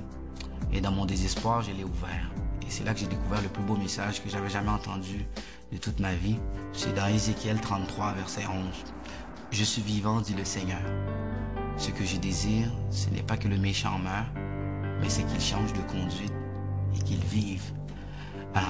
[0.73, 2.31] Et dans mon désespoir, je l'ai ouvert.
[2.63, 5.25] Et c'est là que j'ai découvert le plus beau message que j'avais jamais entendu
[5.73, 6.37] de toute ma vie.
[6.73, 8.55] C'est dans Ézéchiel 33, verset 11.
[9.51, 10.83] Je suis vivant, dit le Seigneur.
[11.79, 14.27] Ce que je désire, ce n'est pas que le méchant meure,
[15.01, 16.33] mais c'est qu'il change de conduite
[16.95, 17.63] et qu'il vive.
[18.57, 18.61] Euh,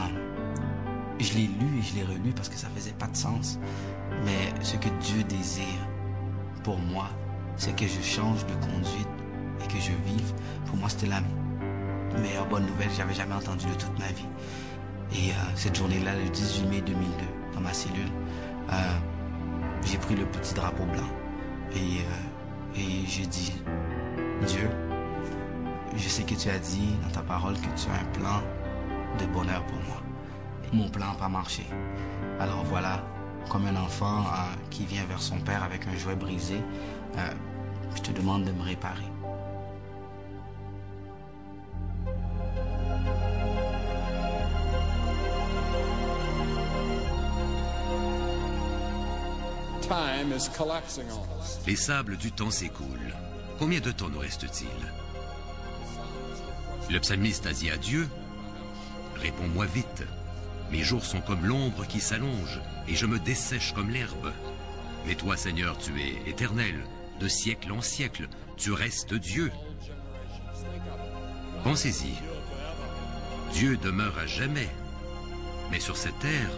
[1.19, 3.59] je l'ai lu et je l'ai relu parce que ça faisait pas de sens.
[4.25, 5.89] Mais ce que Dieu désire
[6.63, 7.09] pour moi,
[7.59, 9.09] c'est que je change de conduite
[9.63, 10.33] et que je vive.
[10.67, 11.21] Pour moi, c'était la
[12.21, 14.27] meilleure bonne nouvelle que j'avais jamais entendue de toute ma vie.
[15.13, 18.11] Et euh, cette journée-là, le 18 mai 2002, dans ma cellule,
[18.73, 18.75] euh,
[19.85, 21.09] j'ai pris le petit drapeau blanc
[21.73, 23.53] et, euh, et j'ai dit,
[24.47, 24.71] Dieu,
[25.97, 28.43] je sais que tu as dit dans ta parole que tu as un plan
[29.19, 30.03] de bonheur pour moi.
[30.73, 31.67] Mon plan n'a pas marché.
[32.39, 33.03] Alors voilà,
[33.49, 34.25] comme un enfant
[34.71, 36.61] qui vient vers son père avec un jouet brisé,
[37.97, 39.05] je te demande de me réparer.
[49.83, 51.59] Time is collapsing on us.
[51.67, 53.15] Les sables du temps s'écoulent.
[53.59, 54.69] Combien de temps nous reste-t-il?
[56.93, 58.09] Le psalmiste a dit à Dieu,
[59.17, 60.05] Réponds-moi vite.
[60.71, 64.33] Mes jours sont comme l'ombre qui s'allonge, et je me dessèche comme l'herbe.
[65.07, 66.77] Mais toi, Seigneur, tu es éternel,
[67.19, 69.51] de siècle en siècle, tu restes Dieu.
[71.65, 72.15] Pensez-y.
[73.53, 74.69] Dieu demeure à jamais.
[75.71, 76.51] Mais sur cette terre,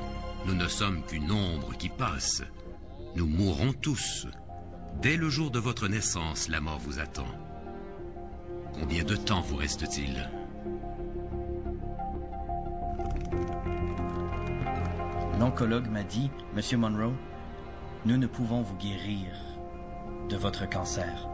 [0.47, 2.43] nous ne sommes qu'une ombre qui passe.
[3.17, 4.27] Nous mourrons tous.
[5.03, 7.29] Dès le jour de votre naissance, la mort vous attend.
[8.75, 10.31] Combien de temps vous reste-t-il?
[15.39, 17.15] L'oncologue m'a dit, Monsieur Monroe,
[18.05, 19.27] nous ne pouvons vous guérir
[20.31, 21.29] de votre cancer.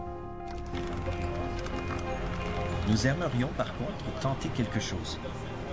[2.89, 5.21] Nous aimerions par contre tenter quelque chose.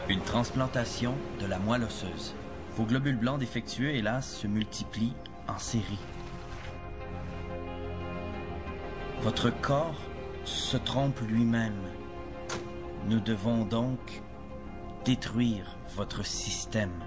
[0.09, 2.35] Une transplantation de la moelle osseuse.
[2.75, 5.15] Vos globules blancs défectueux, hélas, se multiplient
[5.47, 5.99] en série.
[9.21, 10.01] Votre corps
[10.43, 11.81] se trompe lui-même.
[13.07, 14.21] Nous devons donc
[15.05, 17.03] détruire votre système.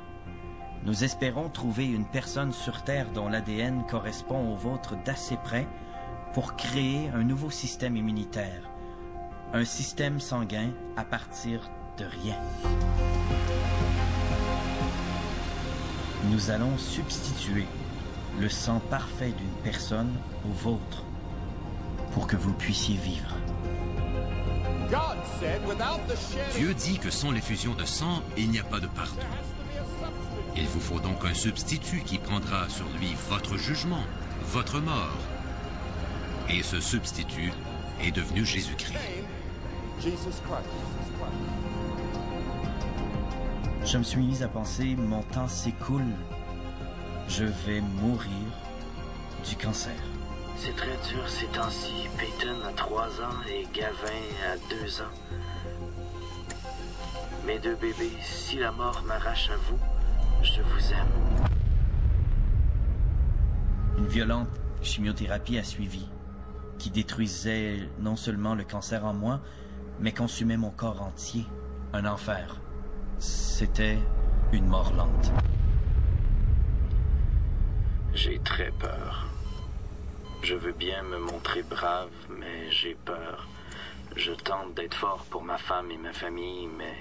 [0.84, 5.66] Nous espérons trouver une personne sur Terre dont l'ADN correspond au vôtre d'assez près
[6.36, 8.68] pour créer un nouveau système immunitaire.
[9.54, 12.36] Un système sanguin à partir de rien.
[16.30, 17.64] Nous allons substituer
[18.38, 20.12] le sang parfait d'une personne
[20.46, 21.04] au vôtre
[22.12, 23.34] pour que vous puissiez vivre.
[26.54, 29.22] Dieu dit que sans l'effusion de sang, il n'y a pas de pardon.
[30.54, 34.04] Il vous faut donc un substitut qui prendra sur lui votre jugement,
[34.52, 35.35] votre mort.
[36.48, 37.52] Et ce substitut
[38.00, 38.94] est devenu Jésus-Christ.
[40.00, 40.68] Jesus Christ.
[43.84, 46.02] Je me suis mis à penser, mon temps s'écoule.
[47.28, 48.30] Je vais mourir
[49.48, 49.94] du cancer.
[50.56, 52.08] C'est très dur ces temps-ci.
[52.16, 53.92] Peyton a trois ans et Gavin
[54.44, 55.14] a deux ans.
[57.46, 59.78] Mes deux bébés, si la mort m'arrache à vous,
[60.42, 61.50] je vous aime.
[63.98, 64.48] Une violente
[64.82, 66.08] chimiothérapie a suivi,
[66.78, 69.40] qui détruisait non seulement le cancer en moi,
[70.00, 71.46] mais consumait mon corps entier.
[71.92, 72.60] Un enfer.
[73.18, 73.98] C'était
[74.52, 75.32] une mort lente.
[78.12, 79.26] J'ai très peur.
[80.42, 83.48] Je veux bien me montrer brave, mais j'ai peur.
[84.16, 86.94] Je tente d'être fort pour ma femme et ma famille, mais...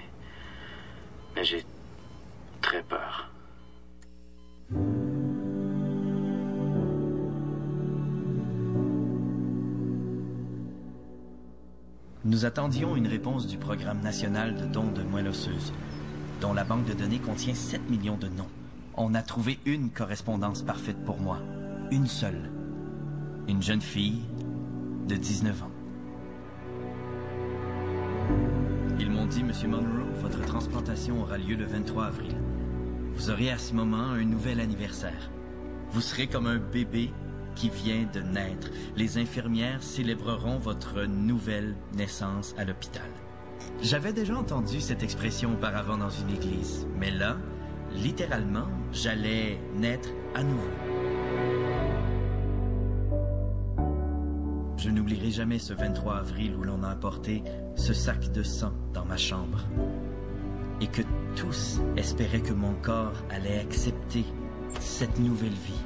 [1.34, 1.64] Mais j'ai
[2.60, 3.30] très peur.
[12.26, 15.72] Nous attendions une réponse du programme national de dons de moelle osseuse,
[16.40, 18.48] dont la banque de données contient 7 millions de noms.
[18.96, 21.38] On a trouvé une correspondance parfaite pour moi.
[21.92, 22.50] Une seule.
[23.46, 24.22] Une jeune fille
[25.06, 25.70] de 19 ans.
[28.98, 32.34] Ils m'ont dit, Monsieur Monroe, votre transplantation aura lieu le 23 avril.
[33.14, 35.30] Vous aurez à ce moment un nouvel anniversaire.
[35.92, 37.12] Vous serez comme un bébé
[37.56, 38.70] qui vient de naître.
[38.96, 43.10] Les infirmières célébreront votre nouvelle naissance à l'hôpital.
[43.82, 47.36] J'avais déjà entendu cette expression auparavant dans une église, mais là,
[47.94, 50.70] littéralement, j'allais naître à nouveau.
[54.76, 57.42] Je n'oublierai jamais ce 23 avril où l'on a apporté
[57.74, 59.64] ce sac de sang dans ma chambre
[60.80, 61.02] et que
[61.34, 64.24] tous espéraient que mon corps allait accepter
[64.80, 65.82] cette nouvelle vie,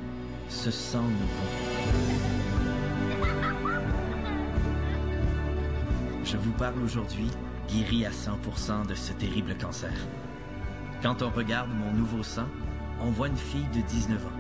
[0.51, 1.49] ce sang nouveau.
[6.25, 7.31] Je vous parle aujourd'hui
[7.69, 9.93] guéri à 100% de ce terrible cancer.
[11.03, 12.49] Quand on regarde mon nouveau sang,
[13.01, 14.31] on voit une fille de 19 ans.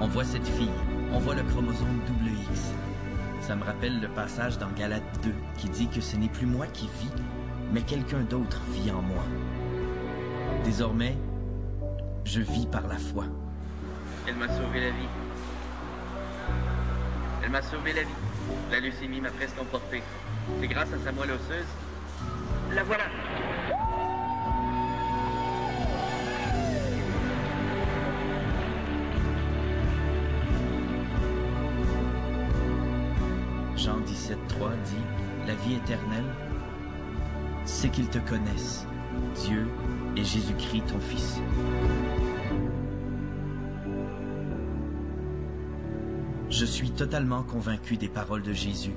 [0.00, 0.70] On voit cette fille,
[1.12, 2.72] on voit le chromosome WX.
[3.40, 6.66] Ça me rappelle le passage dans Galate 2 qui dit que ce n'est plus moi
[6.68, 7.10] qui vis,
[7.72, 9.24] mais quelqu'un d'autre vit en moi.
[10.64, 11.18] Désormais,
[12.24, 13.24] je vis par la foi.
[14.26, 15.08] Elle m'a sauvé la vie.
[17.42, 18.08] Elle m'a sauvé la vie.
[18.70, 20.02] La leucémie m'a presque emporté.
[20.60, 21.66] C'est grâce à sa moelle osseuse.
[22.72, 23.04] La voilà.
[33.76, 34.94] Jean 17.3 dit,
[35.48, 36.22] La vie éternelle,
[37.64, 38.86] c'est qu'ils te connaissent,
[39.34, 39.66] Dieu
[40.16, 41.40] et Jésus-Christ ton Fils.
[46.62, 48.94] Je suis totalement convaincu des paroles de Jésus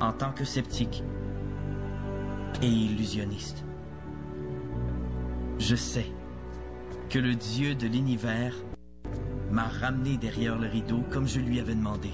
[0.00, 1.02] en tant que sceptique
[2.60, 3.64] et illusionniste.
[5.58, 6.12] Je sais
[7.08, 8.54] que le Dieu de l'univers
[9.50, 12.10] m'a ramené derrière le rideau comme je lui avais demandé.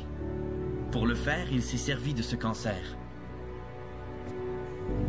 [0.92, 2.96] Pour le faire, il s'est servi de ce cancer.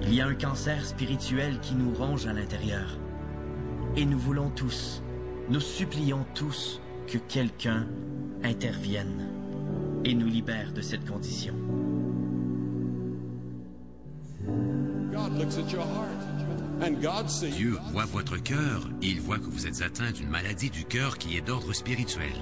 [0.01, 2.97] Il y a un cancer spirituel qui nous ronge à l'intérieur.
[3.95, 5.03] Et nous voulons tous,
[5.49, 7.85] nous supplions tous que quelqu'un
[8.43, 9.30] intervienne
[10.03, 11.53] et nous libère de cette condition.
[17.55, 21.17] Dieu voit votre cœur et il voit que vous êtes atteint d'une maladie du cœur
[21.17, 22.33] qui est d'ordre spirituel.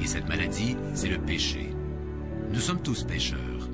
[0.00, 1.74] Et cette maladie, c'est le péché.
[2.52, 3.68] Nous sommes tous pécheurs.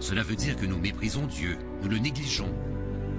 [0.00, 2.52] Cela veut dire que nous méprisons Dieu, nous le négligeons,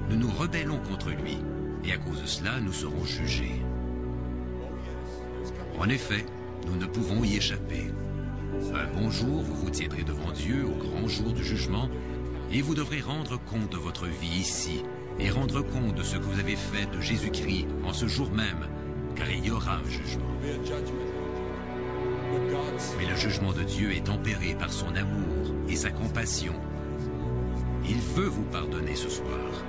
[0.09, 1.37] nous nous rebellons contre lui,
[1.85, 3.61] et à cause de cela, nous serons jugés.
[5.79, 6.25] En effet,
[6.67, 7.91] nous ne pouvons y échapper.
[8.73, 11.89] Un bon jour, vous vous tiendrez devant Dieu au grand jour du jugement,
[12.51, 14.83] et vous devrez rendre compte de votre vie ici,
[15.19, 18.67] et rendre compte de ce que vous avez fait de Jésus-Christ en ce jour même,
[19.15, 20.23] car il y aura un jugement.
[22.97, 26.53] Mais le jugement de Dieu est tempéré par son amour et sa compassion.
[27.87, 29.63] Il veut vous pardonner ce soir,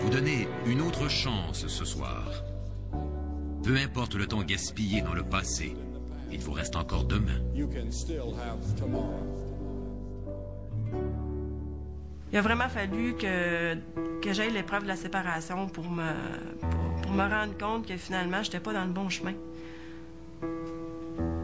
[0.00, 2.44] vous donner une autre chance ce soir.
[3.62, 5.74] Peu importe le temps gaspillé dans le passé,
[6.32, 7.40] il vous reste encore demain.
[7.54, 9.22] you can still have tomorrow.
[12.32, 13.76] Il a vraiment fallu que,
[14.20, 16.02] que j'aille l'épreuve de la séparation pour me,
[16.60, 19.34] pour, pour me rendre compte que finalement, je n'étais pas dans le bon chemin.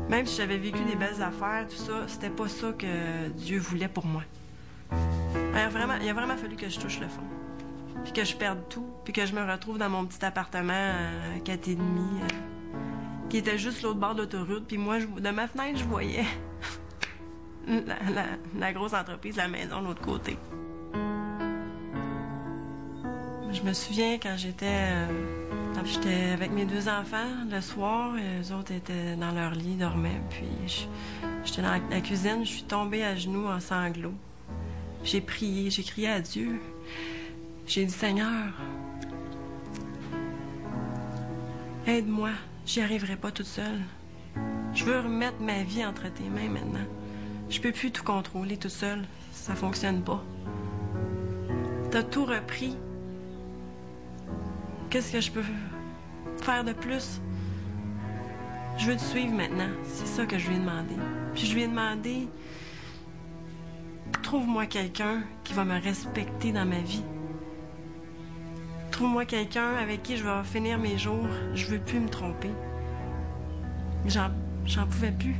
[0.08, 3.86] Même si j'avais vécu des belles affaires, tout ça, c'était pas ça que Dieu voulait
[3.86, 4.24] pour moi.
[4.90, 7.22] Il a vraiment, il a vraiment fallu que je touche le fond.
[8.02, 8.86] Puis que je perde tout.
[9.04, 12.26] Puis que je me retrouve dans mon petit appartement euh, 4,5 euh,
[13.30, 14.64] qui était juste l'autre bord de l'autoroute.
[14.66, 16.26] Puis moi, de ma fenêtre, je voyais
[18.58, 20.36] la, grosse entreprise, la maison de l'autre côté.
[23.52, 25.06] Je me souviens quand j'étais euh,
[25.84, 30.20] j'étais avec mes deux enfants le soir, les autres étaient dans leur lit, dormaient.
[30.30, 30.86] Puis
[31.44, 34.14] j'étais dans la cuisine, je suis tombée à genoux en sanglots.
[35.02, 36.60] J'ai prié, j'ai crié à Dieu.
[37.66, 38.52] J'ai dit Seigneur,
[41.86, 42.30] aide-moi,
[42.70, 43.80] j'y arriverai pas toute seule.
[44.74, 46.86] Je veux remettre ma vie entre tes mains maintenant.
[47.48, 49.02] Je peux plus tout contrôler toute seule,
[49.32, 50.22] ça fonctionne pas.
[51.90, 52.76] T'as tout repris.
[54.88, 55.42] Qu'est-ce que je peux
[56.42, 57.20] faire de plus?
[58.78, 59.70] Je veux te suivre maintenant.
[59.82, 60.94] C'est ça que je lui ai demandé.
[61.34, 62.28] Puis je lui ai demandé,
[64.22, 67.02] trouve-moi quelqu'un qui va me respecter dans ma vie.
[69.00, 71.26] Trouve-moi quelqu'un avec qui je vais finir mes jours.
[71.54, 72.50] Je veux plus me tromper.
[74.04, 74.30] J'en,
[74.66, 75.36] j'en pouvais plus.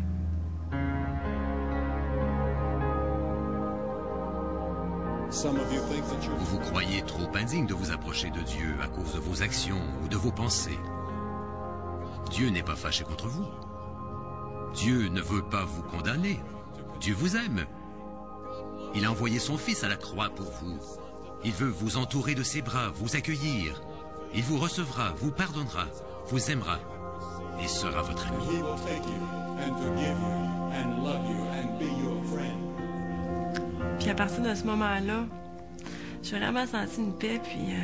[5.28, 9.82] Vous vous croyez trop indigne de vous approcher de Dieu à cause de vos actions
[10.02, 10.78] ou de vos pensées.
[12.30, 13.46] Dieu n'est pas fâché contre vous.
[14.72, 16.40] Dieu ne veut pas vous condamner.
[16.98, 17.66] Dieu vous aime.
[18.94, 20.78] Il a envoyé son Fils à la croix pour vous.
[21.44, 23.80] Il veut vous entourer de ses bras, vous accueillir.
[24.34, 25.86] Il vous recevra, vous pardonnera,
[26.28, 26.78] vous aimera
[27.62, 28.60] et sera votre ami.
[33.98, 35.24] Puis à partir de ce moment-là,
[36.22, 37.74] j'ai vraiment senti une paix, puis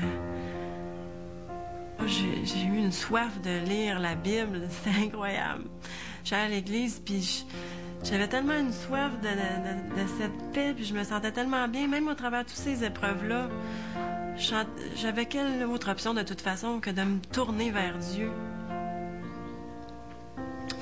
[2.00, 5.64] euh, j'ai j'ai eu une soif de lire la Bible, c'était incroyable.
[6.24, 7.44] J'allais à l'église, puis je-
[8.08, 9.28] j'avais tellement une soif de,
[10.18, 13.48] cette paix, puis je me sentais tellement bien, même au travers de toutes ces épreuves-là.
[14.96, 18.30] J'avais quelle autre option de toute façon que de me tourner vers Dieu?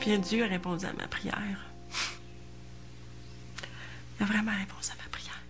[0.00, 1.70] Puis Dieu a répondu à ma prière.
[4.20, 5.42] Il a vraiment répondu à ma prière.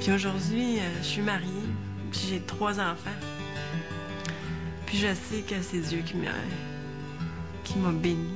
[0.00, 1.68] Puis aujourd'hui, euh, je suis mariée,
[2.10, 3.10] puis j'ai trois enfants.
[4.86, 6.30] Puis je sais que c'est Dieu qui m'a
[7.72, 8.28] qui m'a béni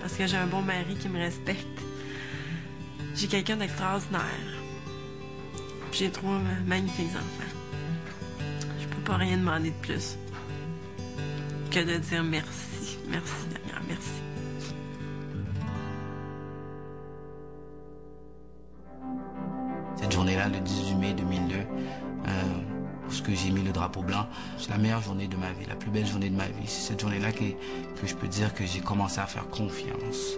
[0.00, 1.66] parce que j'ai un bon mari qui me respecte.
[3.14, 4.20] J'ai quelqu'un d'extraordinaire.
[5.92, 7.54] J'ai trois ma- magnifiques enfants.
[8.80, 10.16] Je peux pas rien demander de plus
[11.70, 14.20] que de dire merci, merci Seigneur, merci.
[19.96, 22.30] Cette journée-là, le 18 mai 2002, euh,
[23.14, 24.26] lorsque j'ai mis le drapeau blanc,
[24.58, 26.66] c'est la meilleure journée de ma vie, la plus belle journée de ma vie.
[26.66, 27.44] C'est cette journée-là que,
[28.02, 30.32] je peux dire que j'ai commencé à faire confiance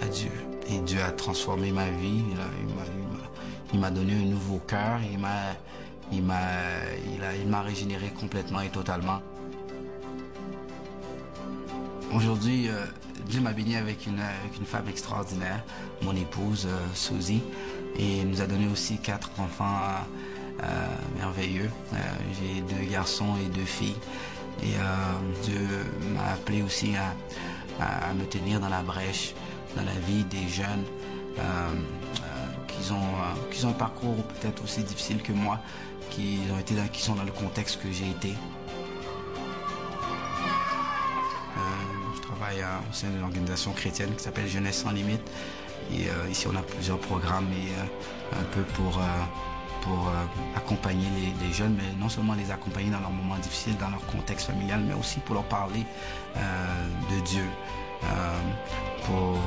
[0.00, 0.30] à Dieu.
[0.70, 2.24] Et Dieu a transformé ma vie.
[3.74, 4.98] Il m'a- donné un nouveau cœur.
[5.12, 5.52] Il m'a,
[6.10, 6.40] il m'a,
[7.14, 9.20] il a, il régénéré complètement et totalement.
[12.14, 12.86] Aujourd'hui, euh,
[13.28, 14.16] Dieu m'a béni avec une,
[14.64, 15.62] femme extraordinaire,
[16.00, 17.42] mon épouse euh, Suzy,
[17.98, 20.35] et il nous a donné aussi quatre enfants euh,
[21.18, 21.70] merveilleux.
[21.92, 21.96] Euh,
[22.40, 23.96] J'ai deux garçons et deux filles.
[24.62, 25.68] Et euh, Dieu
[26.14, 27.14] m'a appelé aussi à,
[28.14, 29.34] me tenir dans la brèche,
[29.76, 30.84] dans la vie des jeunes
[31.38, 35.60] euh, euh, qui, ont, euh, un parcours peut-être aussi difficile que moi,
[36.10, 38.30] qui, ont été qui sont dans le contexte que j'ai été.
[41.56, 41.60] Euh,
[42.16, 45.28] je travaille euh, au sein d'une organisation chrétienne qui s'appelle Jeunesse sans limite.
[45.92, 49.02] Et euh, ici, on a plusieurs programmes et, euh, un peu pour, euh,
[49.86, 51.06] pour euh, accompagner
[51.40, 54.80] les, jeunes, mais non seulement les accompagner dans leurs moments difficiles, dans leur contexte familial,
[54.80, 55.86] mais aussi pour leur parler
[56.36, 56.40] euh,
[57.10, 57.44] de Dieu,
[58.04, 58.06] euh,
[59.06, 59.38] pour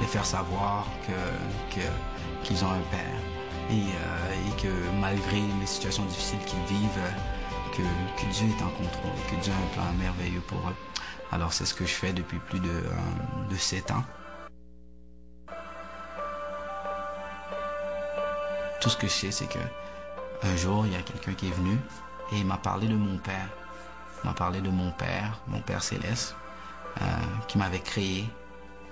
[0.00, 1.80] les faire savoir que,
[2.44, 3.20] qu'ils ont un Père
[3.70, 4.68] et, que
[5.00, 7.06] malgré les situations difficiles qu'ils vivent,
[7.76, 10.76] que, que Dieu est en contrôle que Dieu a un plan merveilleux pour eux.
[11.30, 12.82] Alors c'est ce que je fais depuis plus de,
[13.50, 14.04] de 7 ans.
[18.80, 19.58] Tout ce que je sais, c'est que
[20.42, 21.76] un jour, il y a quelqu'un qui est venu
[22.32, 23.48] et il m'a parlé de mon père.
[24.22, 26.34] Il m'a parlé de mon père, mon père céleste,
[27.00, 27.04] euh,
[27.48, 28.28] qui m'avait créé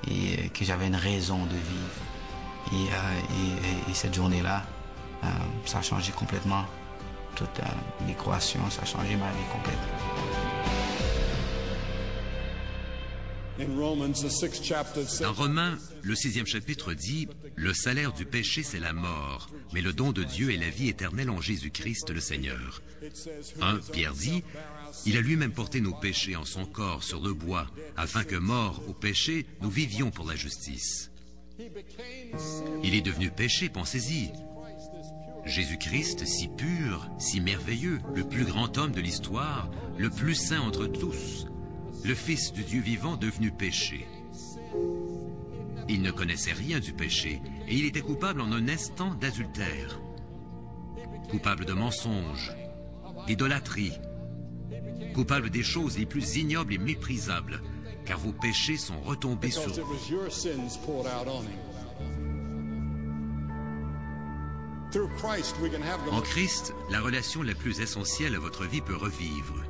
[0.09, 2.73] et euh, que j'avais une raison de vivre.
[2.73, 4.63] Et, euh, et- et- et cette journée-là,
[5.65, 6.65] ça a changé complètement
[7.35, 7.61] toute
[8.07, 10.46] l'équation, ça a changé ma vie complètement.
[15.21, 19.93] Dans Romains, le sixième chapitre dit Le salaire du péché, c'est la mort, mais le
[19.95, 22.83] don de Dieu est la vie éternelle en Jésus-Christ le Seigneur.
[23.61, 23.79] 1.
[23.93, 24.43] Pierre dit
[25.07, 28.83] Il a lui-même porté nos péchés en son corps sur le bois, afin que, morts
[28.89, 31.11] au péché, nous vivions pour la justice.
[32.83, 34.33] Il est devenu péché, pensez-y.
[35.47, 40.87] Jésus-Christ, si pur, si merveilleux, le plus grand homme de l'histoire, le plus saint entre
[40.87, 41.47] tous,
[42.07, 44.07] le Fils du Dieu vivant devenu péché.
[45.89, 50.01] Il ne connaissait rien du péché et il était coupable en un instant d'adultère.
[51.31, 52.53] coupable de mensonge,
[53.27, 53.93] d'idolâtrie,
[55.15, 57.61] coupable des choses les plus ignobles et méprisables,
[58.05, 59.81] car vos péchés sont retombés sur vous.
[66.13, 69.66] En Christ, la relation la plus essentielle à votre vie peut revivre.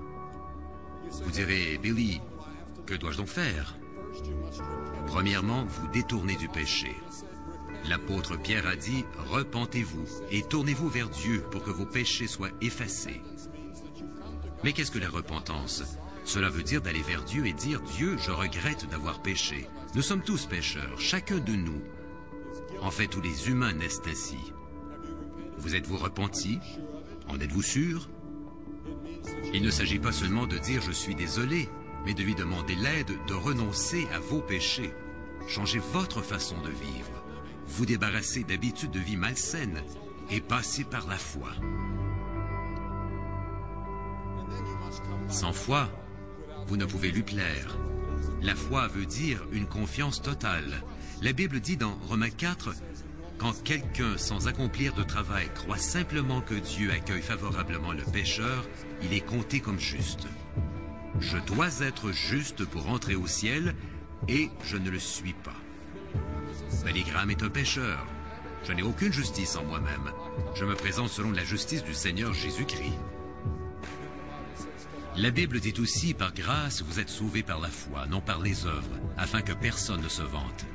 [1.23, 2.21] Vous direz, Billy,
[2.87, 3.77] que dois-je donc faire?
[5.07, 6.95] Premièrement, vous détournez du péché.
[7.89, 13.21] L'apôtre Pierre a dit, repentez-vous et tournez-vous vers Dieu pour que vos péchés soient effacés.
[14.65, 15.85] Mais qu'est-ce que la repentance?
[16.25, 19.69] Cela veut dire d'aller vers Dieu et dire, Dieu, je regrette d'avoir péché.
[19.95, 21.81] Nous sommes tous pécheurs, chacun de nous.
[22.83, 24.39] En fait, tous les humains naissent ainsi.
[25.59, 26.59] Vous êtes-vous repenti?
[27.29, 28.09] En êtes-vous sûr?
[29.53, 31.69] Il ne s'agit pas seulement de dire je suis désolé,
[32.05, 34.93] mais de lui demander l'aide de renoncer à vos péchés.
[35.49, 37.25] Changez votre façon de vivre.
[37.67, 39.83] Vous débarrasser d'habitudes de vie malsaines
[40.31, 41.51] et passer par la foi.
[45.29, 45.89] Sans foi,
[46.67, 47.77] vous ne pouvez lui plaire.
[48.43, 50.83] La foi veut dire une confiance totale.
[51.23, 52.75] La Bible dit dans Romains 4,
[53.39, 58.67] quand quelqu'un sans accomplir de travail croit simplement que Dieu accueille favorablement le pécheur,
[59.03, 60.27] il est compté comme juste.
[61.21, 63.75] Je dois être juste pour entrer au ciel
[64.29, 65.57] et je ne le suis pas.
[66.85, 68.07] Billy Graham est un pécheur.
[68.65, 70.13] Je n'ai aucune justice en moi-même.
[70.55, 72.99] Je me présente selon la justice du Seigneur Jésus-Christ.
[75.17, 78.67] La Bible dit aussi, par grâce, vous êtes sauvés par la foi, non par les
[78.67, 80.67] œuvres, afin que personne ne se vante.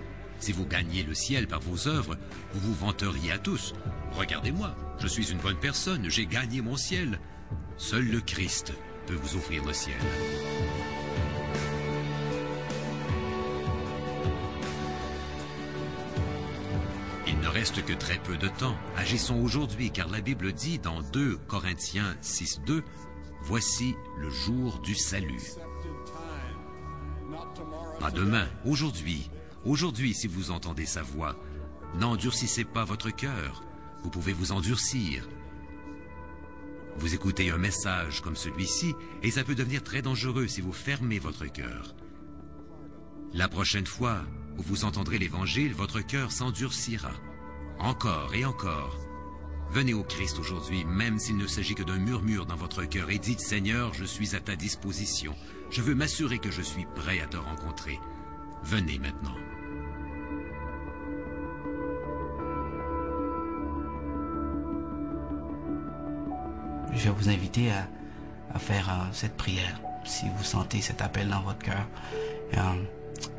[0.42, 2.18] Si vous gagnez le ciel par vos œuvres,
[2.52, 3.76] vous vous vanteriez à tous.
[4.14, 7.20] Regardez-moi, je suis une bonne personne, j'ai gagné mon ciel.
[7.78, 8.74] Seul le Christ
[9.06, 9.94] peut vous offrir le ciel.
[17.28, 18.76] Il ne reste que très peu de temps.
[18.98, 22.82] Agissons aujourd'hui, car la Bible dit dans 2 Corinthiens 6.2,
[23.44, 25.52] Voici le jour du salut.
[28.00, 29.30] Pas demain, aujourd'hui.
[29.64, 31.36] Aujourd'hui, si vous entendez sa voix,
[31.96, 33.64] n'endurcissez pas votre cœur.
[34.04, 35.28] Vous pouvez vous endurcir.
[36.98, 41.20] Vous écoutez un message comme celui-ci et ça peut devenir très dangereux si vous fermez
[41.20, 41.96] votre cœur.
[43.34, 44.24] La prochaine fois
[44.58, 47.12] où vous entendrez l'Évangile, votre cœur s'endurcira.
[47.80, 48.98] Encore et encore.
[49.72, 53.20] Venez au Christ aujourd'hui, même s'il ne s'agit que d'un murmure dans votre cœur, et
[53.20, 55.34] dites Seigneur, je suis à ta disposition.
[55.70, 57.98] Je veux m'assurer que je suis prêt à te rencontrer.
[58.64, 59.36] Venez maintenant.
[66.94, 69.80] Je vais vous inviter à, faire euh, cette prière.
[70.04, 71.88] Si vous sentez cet appel dans votre cœur,
[72.58, 72.60] euh,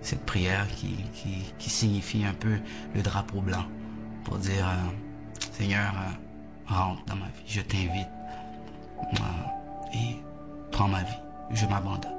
[0.01, 2.59] cette prière qui, qui, qui signifie un peu
[2.95, 3.65] le drapeau blanc
[4.25, 5.93] pour dire euh, Seigneur,
[6.67, 8.09] rentre dans ma vie, je t'invite
[9.95, 10.17] et
[10.71, 11.21] prends ma vie,
[11.51, 12.11] je m'abandonne.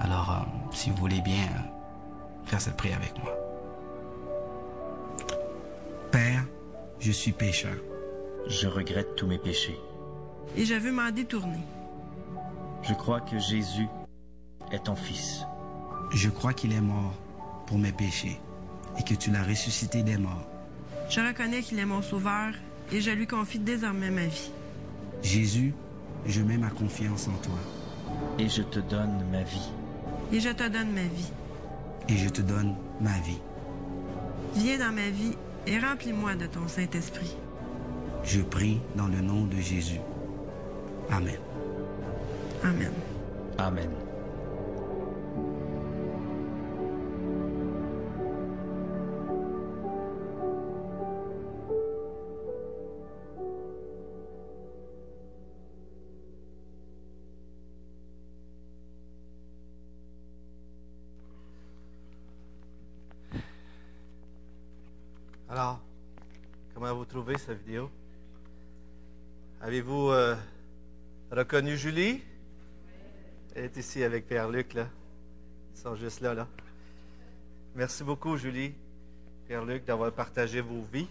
[0.00, 1.48] Alors, si vous voulez bien
[2.46, 3.32] faire cette prière avec moi.
[6.10, 6.44] Père,
[7.00, 7.76] je suis pécheur.
[8.46, 9.78] Je regrette tous mes péchés.
[10.56, 11.60] Et je veux m'en détourner.
[12.82, 13.88] Je crois que Jésus
[14.72, 15.44] est ton Fils.
[16.12, 17.14] Je crois qu'il est mort
[17.66, 18.40] pour mes péchés
[18.98, 20.46] et que tu l'as ressuscité des morts.
[21.10, 22.52] Je reconnais qu'il est mon sauveur
[22.92, 24.50] et je lui confie désormais ma vie.
[25.22, 25.74] Jésus,
[26.26, 27.58] je mets ma confiance en toi
[28.38, 29.70] Et je te donne ma vie.
[30.32, 31.32] Et je te donne ma vie.
[32.08, 33.40] Et je te donne ma vie.
[34.54, 35.36] Viens dans ma vie
[35.66, 37.36] et remplis-moi de ton Saint-Esprit.
[38.24, 40.00] Je prie dans le nom de Jésus.
[41.10, 41.38] Amen.
[42.64, 42.92] Amen.
[43.58, 44.05] Amen.
[65.48, 65.78] Alors,
[66.74, 67.88] comment vous trouvez cette vidéo?
[69.60, 70.34] Avez-vous euh,
[71.30, 72.20] reconnu Julie?
[73.54, 74.88] Elle est ici avec Pierre-Luc, là.
[75.72, 76.48] Ils sont juste là, là.
[77.76, 78.74] Merci beaucoup, Julie,
[79.46, 81.08] Pierre-Luc, d'avoir partagé vos vies.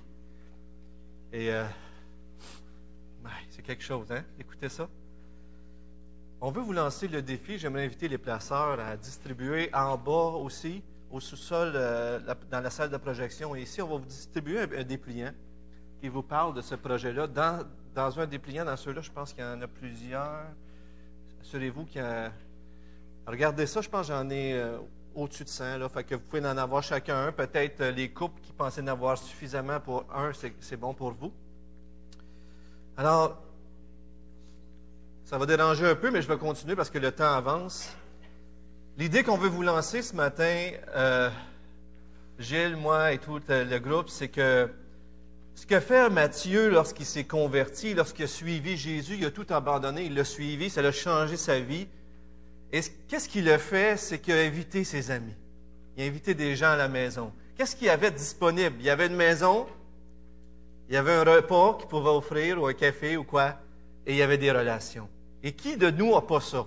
[1.32, 1.66] Et euh,
[3.52, 4.26] c'est quelque chose, hein?
[4.38, 4.90] Écoutez ça.
[6.42, 7.58] On veut vous lancer le défi.
[7.58, 10.84] J'aimerais inviter les placeurs à distribuer en bas aussi,
[11.16, 12.20] au sous-sol, euh,
[12.52, 13.56] dans la salle de projection.
[13.56, 15.32] Et ici, on va vous distribuer un, dépliant
[16.02, 17.28] qui vous parle de ce projet-là.
[17.28, 20.44] Dans, dans un dépliant, dans ceux-là, je pense qu'il y en a plusieurs.
[21.40, 22.34] Assurez-vous qu'il y a.
[23.26, 24.78] Regardez ça, je pense que j'en ai euh,
[25.16, 25.78] au-dessus de 100.
[25.78, 27.32] Là, fait que vous pouvez en avoir chacun un.
[27.32, 31.32] Peut-être euh, les couples qui pensaient en avoir suffisamment pour un, c'est bon pour vous.
[32.98, 33.42] Alors,
[35.24, 37.96] ça va déranger un peu, mais je vais continuer parce que le temps avance.
[38.98, 41.30] L'idée qu'on veut vous lancer ce matin, euh,
[42.40, 44.70] Gilles, moi et tout le groupe, c'est que
[45.54, 50.06] ce que fait Matthieu lorsqu'il s'est converti, lorsqu'il a suivi Jésus, il a tout abandonné,
[50.06, 51.88] il l'a suivi, ça a changé sa vie.
[52.72, 52.80] Et
[53.10, 53.98] qu'est-ce qu'il a fait?
[53.98, 55.36] C'est qu'il a invité ses amis.
[55.98, 57.34] Il a invité des gens à la maison.
[57.58, 58.78] Qu'est-ce qu'il y avait disponible?
[58.80, 59.68] Il y avait une maison,
[60.88, 63.56] il y avait un repas qu'il pouvait offrir, ou un café, ou quoi,
[64.06, 65.10] et il y avait des relations.
[65.44, 66.66] Et qui de nous n'a pas ça?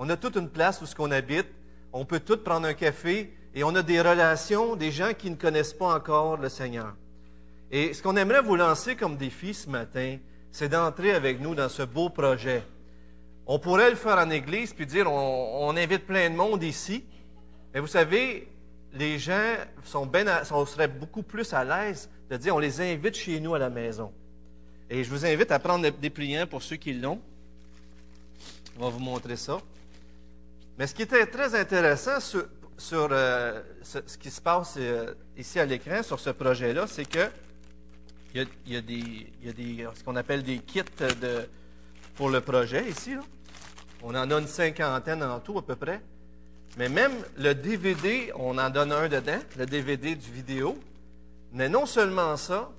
[0.00, 1.46] On a toute une place où ce qu'on habite,
[1.92, 5.34] on peut tous prendre un café, et on a des relations, des gens qui ne
[5.34, 6.94] connaissent pas encore le Seigneur.
[7.70, 10.18] Et ce qu'on aimerait vous lancer comme défi ce matin,
[10.52, 12.62] c'est d'entrer avec nous dans ce beau projet.
[13.46, 17.04] On pourrait le faire en église, puis dire, on, invite plein de monde ici.
[17.74, 18.48] Mais vous savez,
[18.92, 20.08] les gens sont
[20.66, 24.12] seraient beaucoup plus à l'aise de dire, on les invite chez nous à la maison.
[24.88, 27.20] Et je vous invite à prendre des dépliant pour ceux qui l'ont.
[28.78, 29.58] On va vous montrer ça.
[30.80, 35.66] Mais ce qui était très intéressant sur, euh, ce, qui se passe euh, ici à
[35.66, 37.28] l'écran, sur ce projet-là, c'est que
[38.34, 40.80] il y a, des, ce qu'on appelle des kits
[41.20, 41.46] de,
[42.14, 43.14] pour le projet ici.
[44.02, 46.00] On en a une cinquantaine en tout à peu près.
[46.78, 50.78] Mais même le DVD, on en donne un dedans, le DVD du vidéo.
[51.52, 52.70] Mais non seulement ça,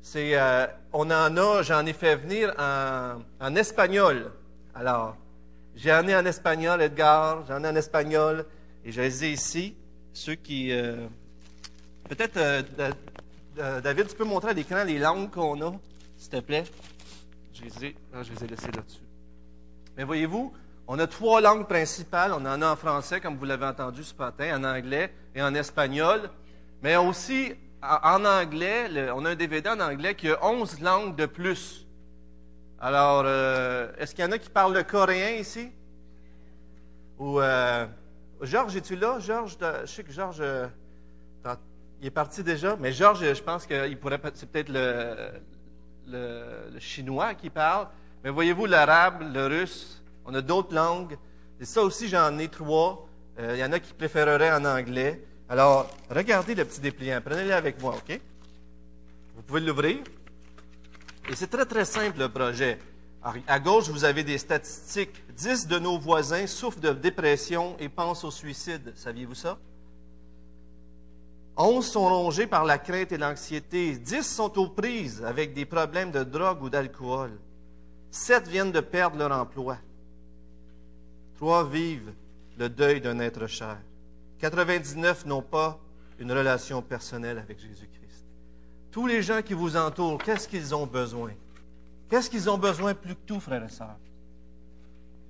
[0.00, 4.32] c'est euh, on en a, j'en ai fait venir en, espagnol.
[4.74, 5.18] Alors,
[5.76, 8.46] j'en ai en espagnol, Edgar, j'en ai en espagnol,
[8.84, 9.76] et je les ai ici.
[10.12, 11.06] Ceux qui, euh,
[12.08, 15.72] peut-être, euh, David, tu peux montrer à l'écran les langues qu'on a,
[16.16, 16.64] s'il te plaît?
[17.52, 19.00] Je les ai, ah, je les ai laissées là-dessus.
[19.96, 20.52] Mais voyez-vous,
[20.86, 22.32] on a trois langues principales.
[22.32, 25.54] On en a en français, comme vous l'avez entendu ce matin, en anglais et en
[25.54, 26.30] espagnol.
[26.82, 31.26] Mais aussi, en anglais, on a un DVD en anglais qui a 11 langues de
[31.26, 31.83] plus.
[32.84, 35.70] Alors, euh, est-ce qu'il y en a qui parlent le coréen ici?
[37.18, 37.86] Ou, euh,
[38.42, 39.18] Georges, es-tu là?
[39.20, 40.66] Georges, je sais que Georges, euh,
[42.02, 45.30] il est parti déjà, mais Georges, je pense qu'il pourrait, c'est peut-être le,
[46.08, 47.88] le, chinois qui parle.
[48.22, 51.16] Mais voyez-vous, l'arabe, le russe, on a d'autres langues.
[51.60, 53.08] Et ça aussi, j'en ai trois.
[53.38, 55.24] Euh, il y en a qui préféreraient en anglais.
[55.48, 57.22] Alors, regardez le petit dépliant.
[57.24, 58.20] Prenez-le avec moi, OK?
[59.36, 60.00] Vous pouvez l'ouvrir.
[61.28, 62.78] Et c'est très, très simple, le projet.
[63.46, 65.22] À gauche, vous avez des statistiques.
[65.34, 68.92] Dix de nos voisins souffrent de dépression et pensent au suicide.
[68.94, 69.58] Saviez-vous ça?
[71.56, 73.96] Onze sont rongés par la crainte et l'anxiété.
[73.96, 77.38] Dix sont aux prises avec des problèmes de drogue ou d'alcool.
[78.10, 79.78] Sept viennent de perdre leur emploi.
[81.36, 82.12] Trois vivent
[82.58, 83.78] le deuil d'un être cher.
[84.40, 85.80] 99 n'ont pas
[86.18, 88.03] une relation personnelle avec Jésus-Christ.
[88.94, 91.32] Tous les gens qui vous entourent, qu'est-ce qu'ils ont besoin?
[92.08, 93.96] Qu'est-ce qu'ils ont besoin plus que tout, frères et sœurs?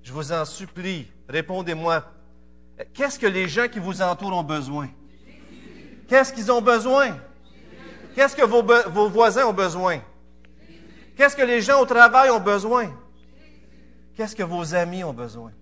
[0.02, 2.04] Je vous en supplie, répondez-moi.
[2.92, 4.90] Qu'est-ce que les gens qui vous entourent ont besoin?
[6.06, 7.16] Qu'est-ce qu'ils ont besoin?
[8.14, 10.00] Qu'est-ce que vos, voisins ont besoin?
[11.16, 12.92] Qu'est-ce que les gens au travail ont besoin?
[14.14, 15.52] Qu'est-ce que vos amis ont besoin?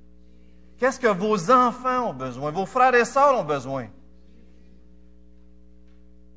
[0.76, 2.50] Qu'est-ce que vos enfants ont besoin?
[2.50, 3.86] Vos frères et sœurs ont besoin?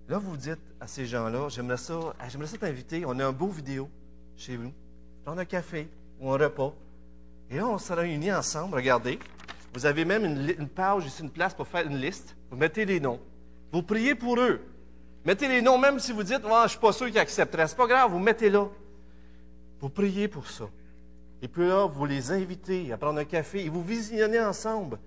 [0.08, 2.00] Là, vous dites à ces gens-là, j'aimerais ça,
[2.30, 3.90] j'aimerais ça t'inviter, on a un beau vidéo
[4.38, 4.72] chez vous,
[5.24, 5.90] prendre un café
[6.20, 6.74] ou un repas.
[7.50, 9.18] Et là, on se réunit ensemble, regardez.
[9.74, 12.36] Vous avez même une, page ici, une place pour faire une liste.
[12.50, 13.20] Vous mettez les noms.
[13.72, 14.62] Vous priez pour eux.
[15.26, 17.68] Mettez les noms, même si vous dites, je ne suis pas sûr qu'ils accepteraient.
[17.68, 18.68] Ce pas grave, vous mettez là.
[19.82, 20.66] Vous priez pour ça.
[21.42, 24.98] Et puis là, vous les invitez à prendre un café et vous visionnez ensemble.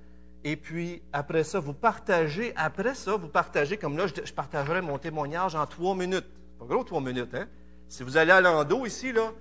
[0.45, 2.53] Et puis, après ça, vous partagez.
[2.57, 6.27] Après ça, vous partagez, comme là, je, partagerai mon témoignage en trois minutes.
[6.59, 7.47] Pas gros, trois minutes, hein?
[7.89, 9.33] Si vous allez à l'endo ici, là,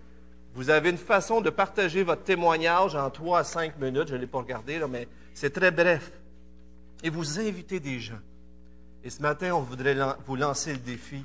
[0.54, 4.08] vous avez une façon de partager votre témoignage en trois à cinq minutes.
[4.08, 6.12] Je ne l'ai pas regardé, là, mais c'est très bref.
[7.04, 8.20] Et vous invitez des gens.
[9.04, 9.96] Et ce matin, on voudrait
[10.26, 11.24] vous lancer le défi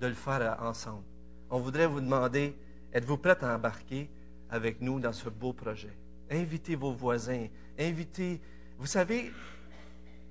[0.00, 1.04] de le faire ensemble.
[1.48, 2.54] On voudrait vous demander,
[2.92, 4.10] êtes-vous prêts à embarquer?
[4.50, 5.96] avec nous dans ce beau projet?
[6.30, 7.46] Invitez vos voisins.
[7.78, 8.40] Invitez.
[8.78, 9.32] Vous savez,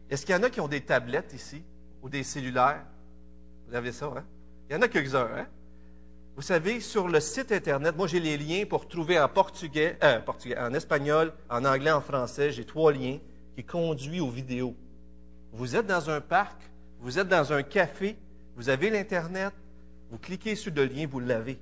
[0.10, 1.64] est-ce qu'il y en a qui ont des tablettes ici
[2.02, 2.86] ou des cellulaires?
[3.68, 4.26] Vous avez ça, hein?
[4.70, 5.48] Il y en a quelques-uns, hein?
[6.36, 10.20] Vous savez, sur le site Internet, moi j'ai les liens pour trouver en portugais, euh,
[10.20, 12.52] portugais, en espagnol, en anglais, en français.
[12.52, 13.20] J'ai trois liens
[13.56, 14.76] qui conduisent aux vidéos.
[15.52, 16.60] Vous êtes dans un parc,
[17.00, 18.18] vous êtes dans un café,
[18.56, 19.54] vous avez l'Internet,
[20.10, 21.60] vous cliquez sur le lien, vous l'avez.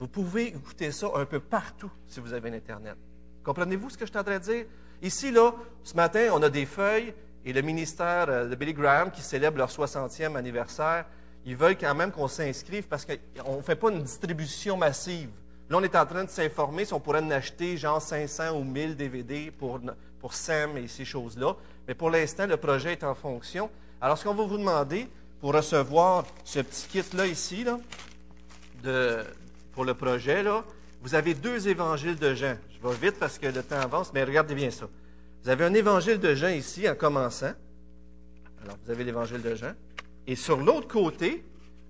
[0.00, 2.96] Vous pouvez écouter ça un peu partout si vous avez l'Internet.
[3.44, 4.66] Comprenez-vous ce que je suis dire?
[5.02, 5.52] Ici, là,
[5.84, 9.58] ce matin, on a des feuilles et le ministère euh, de Billy Graham, qui célèbre
[9.58, 11.06] leur 60e anniversaire,
[11.46, 15.30] ils veulent quand même qu'on s'inscrive parce qu'on ne fait pas une distribution massive.
[15.70, 18.64] Là, on est en train de s'informer si on pourrait en acheter genre 500 ou
[18.64, 19.80] 1000 DVD pour,
[20.20, 21.54] pour SEM et ces choses-là.
[21.86, 23.70] Mais pour l'instant, le projet est en fonction.
[24.00, 25.08] Alors, ce qu'on va vous demander
[25.40, 27.78] pour recevoir ce petit kit-là ici, là,
[29.72, 30.64] pour le projet, là,
[31.02, 32.56] vous avez deux évangiles de Jean.
[32.70, 34.88] Je vais vite parce que le temps avance, mais regardez bien ça.
[35.42, 37.52] Vous avez un évangile de Jean ici en commençant.
[38.62, 39.72] Alors, vous avez l'évangile de Jean.
[40.26, 41.44] Et sur l'autre côté,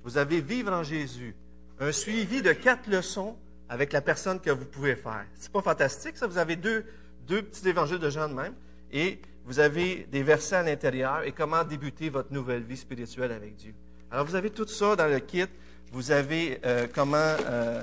[0.05, 1.35] vous avez Vivre en Jésus.
[1.81, 3.37] Un suivi de quatre leçons
[3.69, 5.25] avec la personne que vous pouvez faire.
[5.35, 6.27] C'est pas fantastique, ça?
[6.27, 6.85] Vous avez deux,
[7.27, 8.55] deux petits évangiles de Jean de même.
[8.93, 13.57] Et vous avez des versets à l'intérieur et comment débuter votre nouvelle vie spirituelle avec
[13.57, 13.75] Dieu.
[14.11, 15.47] Alors, vous avez tout ça dans le kit.
[15.93, 17.83] Vous avez euh, comment, euh,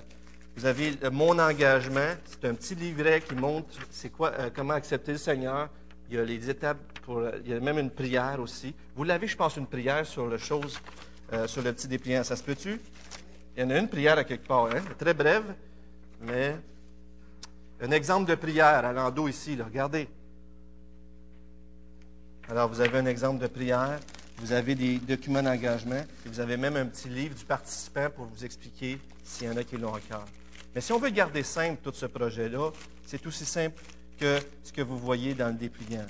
[0.56, 2.16] vous avez mon engagement.
[2.26, 5.70] C'est un petit livret qui montre c'est quoi, euh, comment accepter le Seigneur.
[6.10, 8.74] Il y a les étapes pour, il y a même une prière aussi.
[8.96, 10.80] Vous l'avez, je pense, une prière sur le chose,
[11.48, 12.24] sur le petit dépliant.
[12.24, 12.80] Ça se peut-tu?
[13.58, 14.82] Il y en a une prière à quelque part, hein?
[15.00, 15.56] très brève,
[16.22, 16.58] mais
[17.82, 19.58] un exemple de prière à l'endos ici.
[19.60, 20.08] Regardez.
[22.50, 24.00] Alors, vous avez un exemple de prière,
[24.38, 28.26] vous avez des documents d'engagement, et vous avez même un petit livre du participant pour
[28.26, 30.26] vous expliquer s'il y en a qui l'ont encore.
[30.76, 32.70] Mais si on veut garder simple tout ce projet-là,
[33.06, 33.82] c'est aussi simple
[34.20, 36.06] que ce que vous voyez dans le dépliant.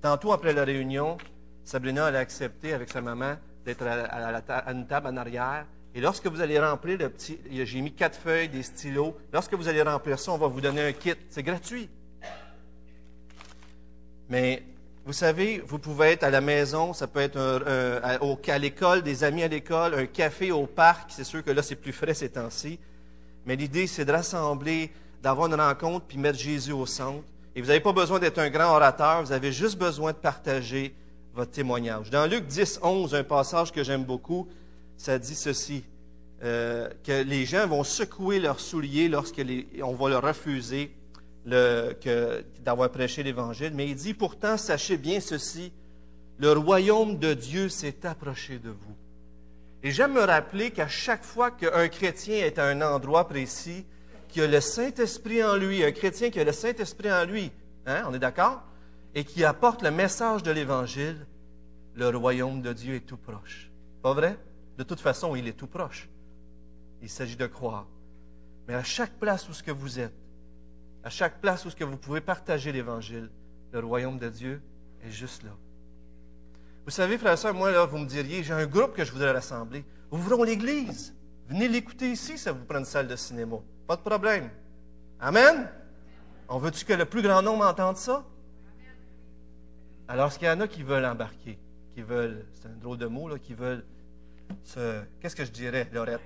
[0.00, 1.18] Tantôt, après la réunion,
[1.64, 3.34] Sabrina a accepté avec sa maman
[3.64, 5.66] d'être à, une table en arrière.
[5.96, 9.16] Et lorsque vous allez remplir le petit, j'ai mis quatre feuilles, des stylos.
[9.32, 11.14] Lorsque vous allez remplir ça, on va vous donner un kit.
[11.28, 11.90] C'est gratuit.
[14.28, 14.62] Mais
[15.04, 19.42] vous savez, vous pouvez être à la maison, ça peut être à, l'école, des amis
[19.42, 21.10] à l'école, un café au parc.
[21.10, 22.78] C'est sûr que là, c'est plus frais ces temps-ci.
[23.48, 24.90] Mais l'idée, c'est de rassembler,
[25.22, 27.24] d'avoir une rencontre, puis mettre Jésus au centre.
[27.56, 30.94] Et vous n'avez pas besoin d'être un grand orateur, vous avez juste besoin de partager
[31.32, 32.10] votre témoignage.
[32.10, 34.48] Dans Luc 10, 11, un passage que j'aime beaucoup,
[34.98, 35.82] ça dit ceci,
[36.44, 40.94] euh, que les gens vont secouer leurs souliers lorsqu'on va leur refuser
[41.46, 45.72] d'avoir prêché l'Évangile, mais il dit, pourtant, sachez bien ceci,
[46.36, 48.94] le royaume de Dieu s'est approché de vous.
[49.82, 53.86] Et j'aime me rappeler qu'à chaque fois qu'un chrétien est à un endroit précis,
[54.28, 57.52] qui a le Saint-Esprit en lui, un chrétien qui a le Saint-Esprit en lui,
[57.86, 58.62] hein, on est d'accord?
[59.14, 61.26] Et qui apporte le message de l'Évangile,
[61.94, 63.70] le royaume de Dieu est tout proche.
[64.02, 64.38] Pas vrai?
[64.76, 66.08] De toute façon, il est tout proche.
[67.02, 67.86] Il s'agit de croire.
[68.66, 70.14] Mais à chaque place où ce que vous êtes,
[71.02, 73.30] à chaque place où ce que vous pouvez partager l'Évangile,
[73.72, 74.60] le royaume de Dieu
[75.02, 75.50] est juste là.
[76.88, 79.12] Vous savez, frère et soeur, moi, là, vous me diriez, j'ai un groupe que je
[79.12, 79.84] voudrais rassembler.
[80.10, 81.14] Ouvrons l'Église.
[81.46, 83.56] Venez l'écouter ici, ça vous prend une salle de cinéma.
[83.86, 84.48] Pas de problème.
[85.20, 85.68] Amen?
[86.48, 88.24] On veut-tu que le plus grand nombre entende ça?
[90.08, 91.58] Alors, est-ce qu'il y en a qui veulent embarquer,
[91.94, 93.84] qui veulent, c'est un drôle de mot, là, qui veulent
[94.64, 96.22] se, qu'est-ce que je dirais, Lorette?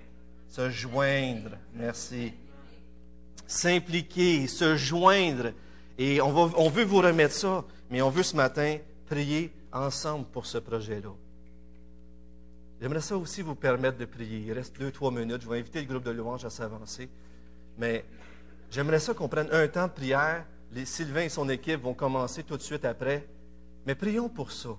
[0.46, 1.58] Se joindre.
[1.74, 2.34] Merci
[3.48, 5.54] s'impliquer, se joindre.
[5.98, 10.58] Et on veut vous remettre ça, mais on veut ce matin prier ensemble pour ce
[10.58, 11.10] projet-là.
[12.80, 14.38] J'aimerais ça aussi vous permettre de prier.
[14.38, 15.42] Il reste deux, trois minutes.
[15.42, 17.08] Je vais inviter le groupe de louanges à s'avancer.
[17.78, 18.04] Mais
[18.70, 20.44] j'aimerais ça qu'on prenne un temps de prière.
[20.72, 23.26] Les Sylvain et son équipe vont commencer tout de suite après.
[23.86, 24.70] Mais prions pour ça.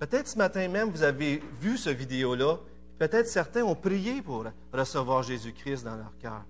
[0.00, 2.58] Peut-être ce matin même, vous avez vu ce vidéo-là.
[2.98, 6.44] Peut-être certains ont prié pour recevoir Jésus-Christ dans leur cœur.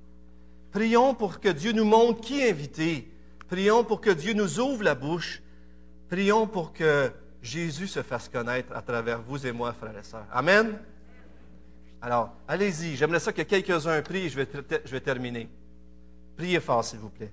[0.73, 3.11] Prions pour que Dieu nous montre qui inviter.
[3.49, 5.43] Prions pour que Dieu nous ouvre la bouche.
[6.09, 7.13] Prions pour que
[7.45, 10.27] Jésus se fasse connaître à travers vous et moi, frères et sœurs.
[10.33, 10.79] Amen?
[12.01, 12.97] Alors, allez-y.
[12.97, 14.31] J'aimerais ça que quelques-uns prient.
[14.31, 14.49] Je vais,
[14.85, 15.49] je vais terminer.
[16.37, 17.33] Priez fort, s'il vous plaît.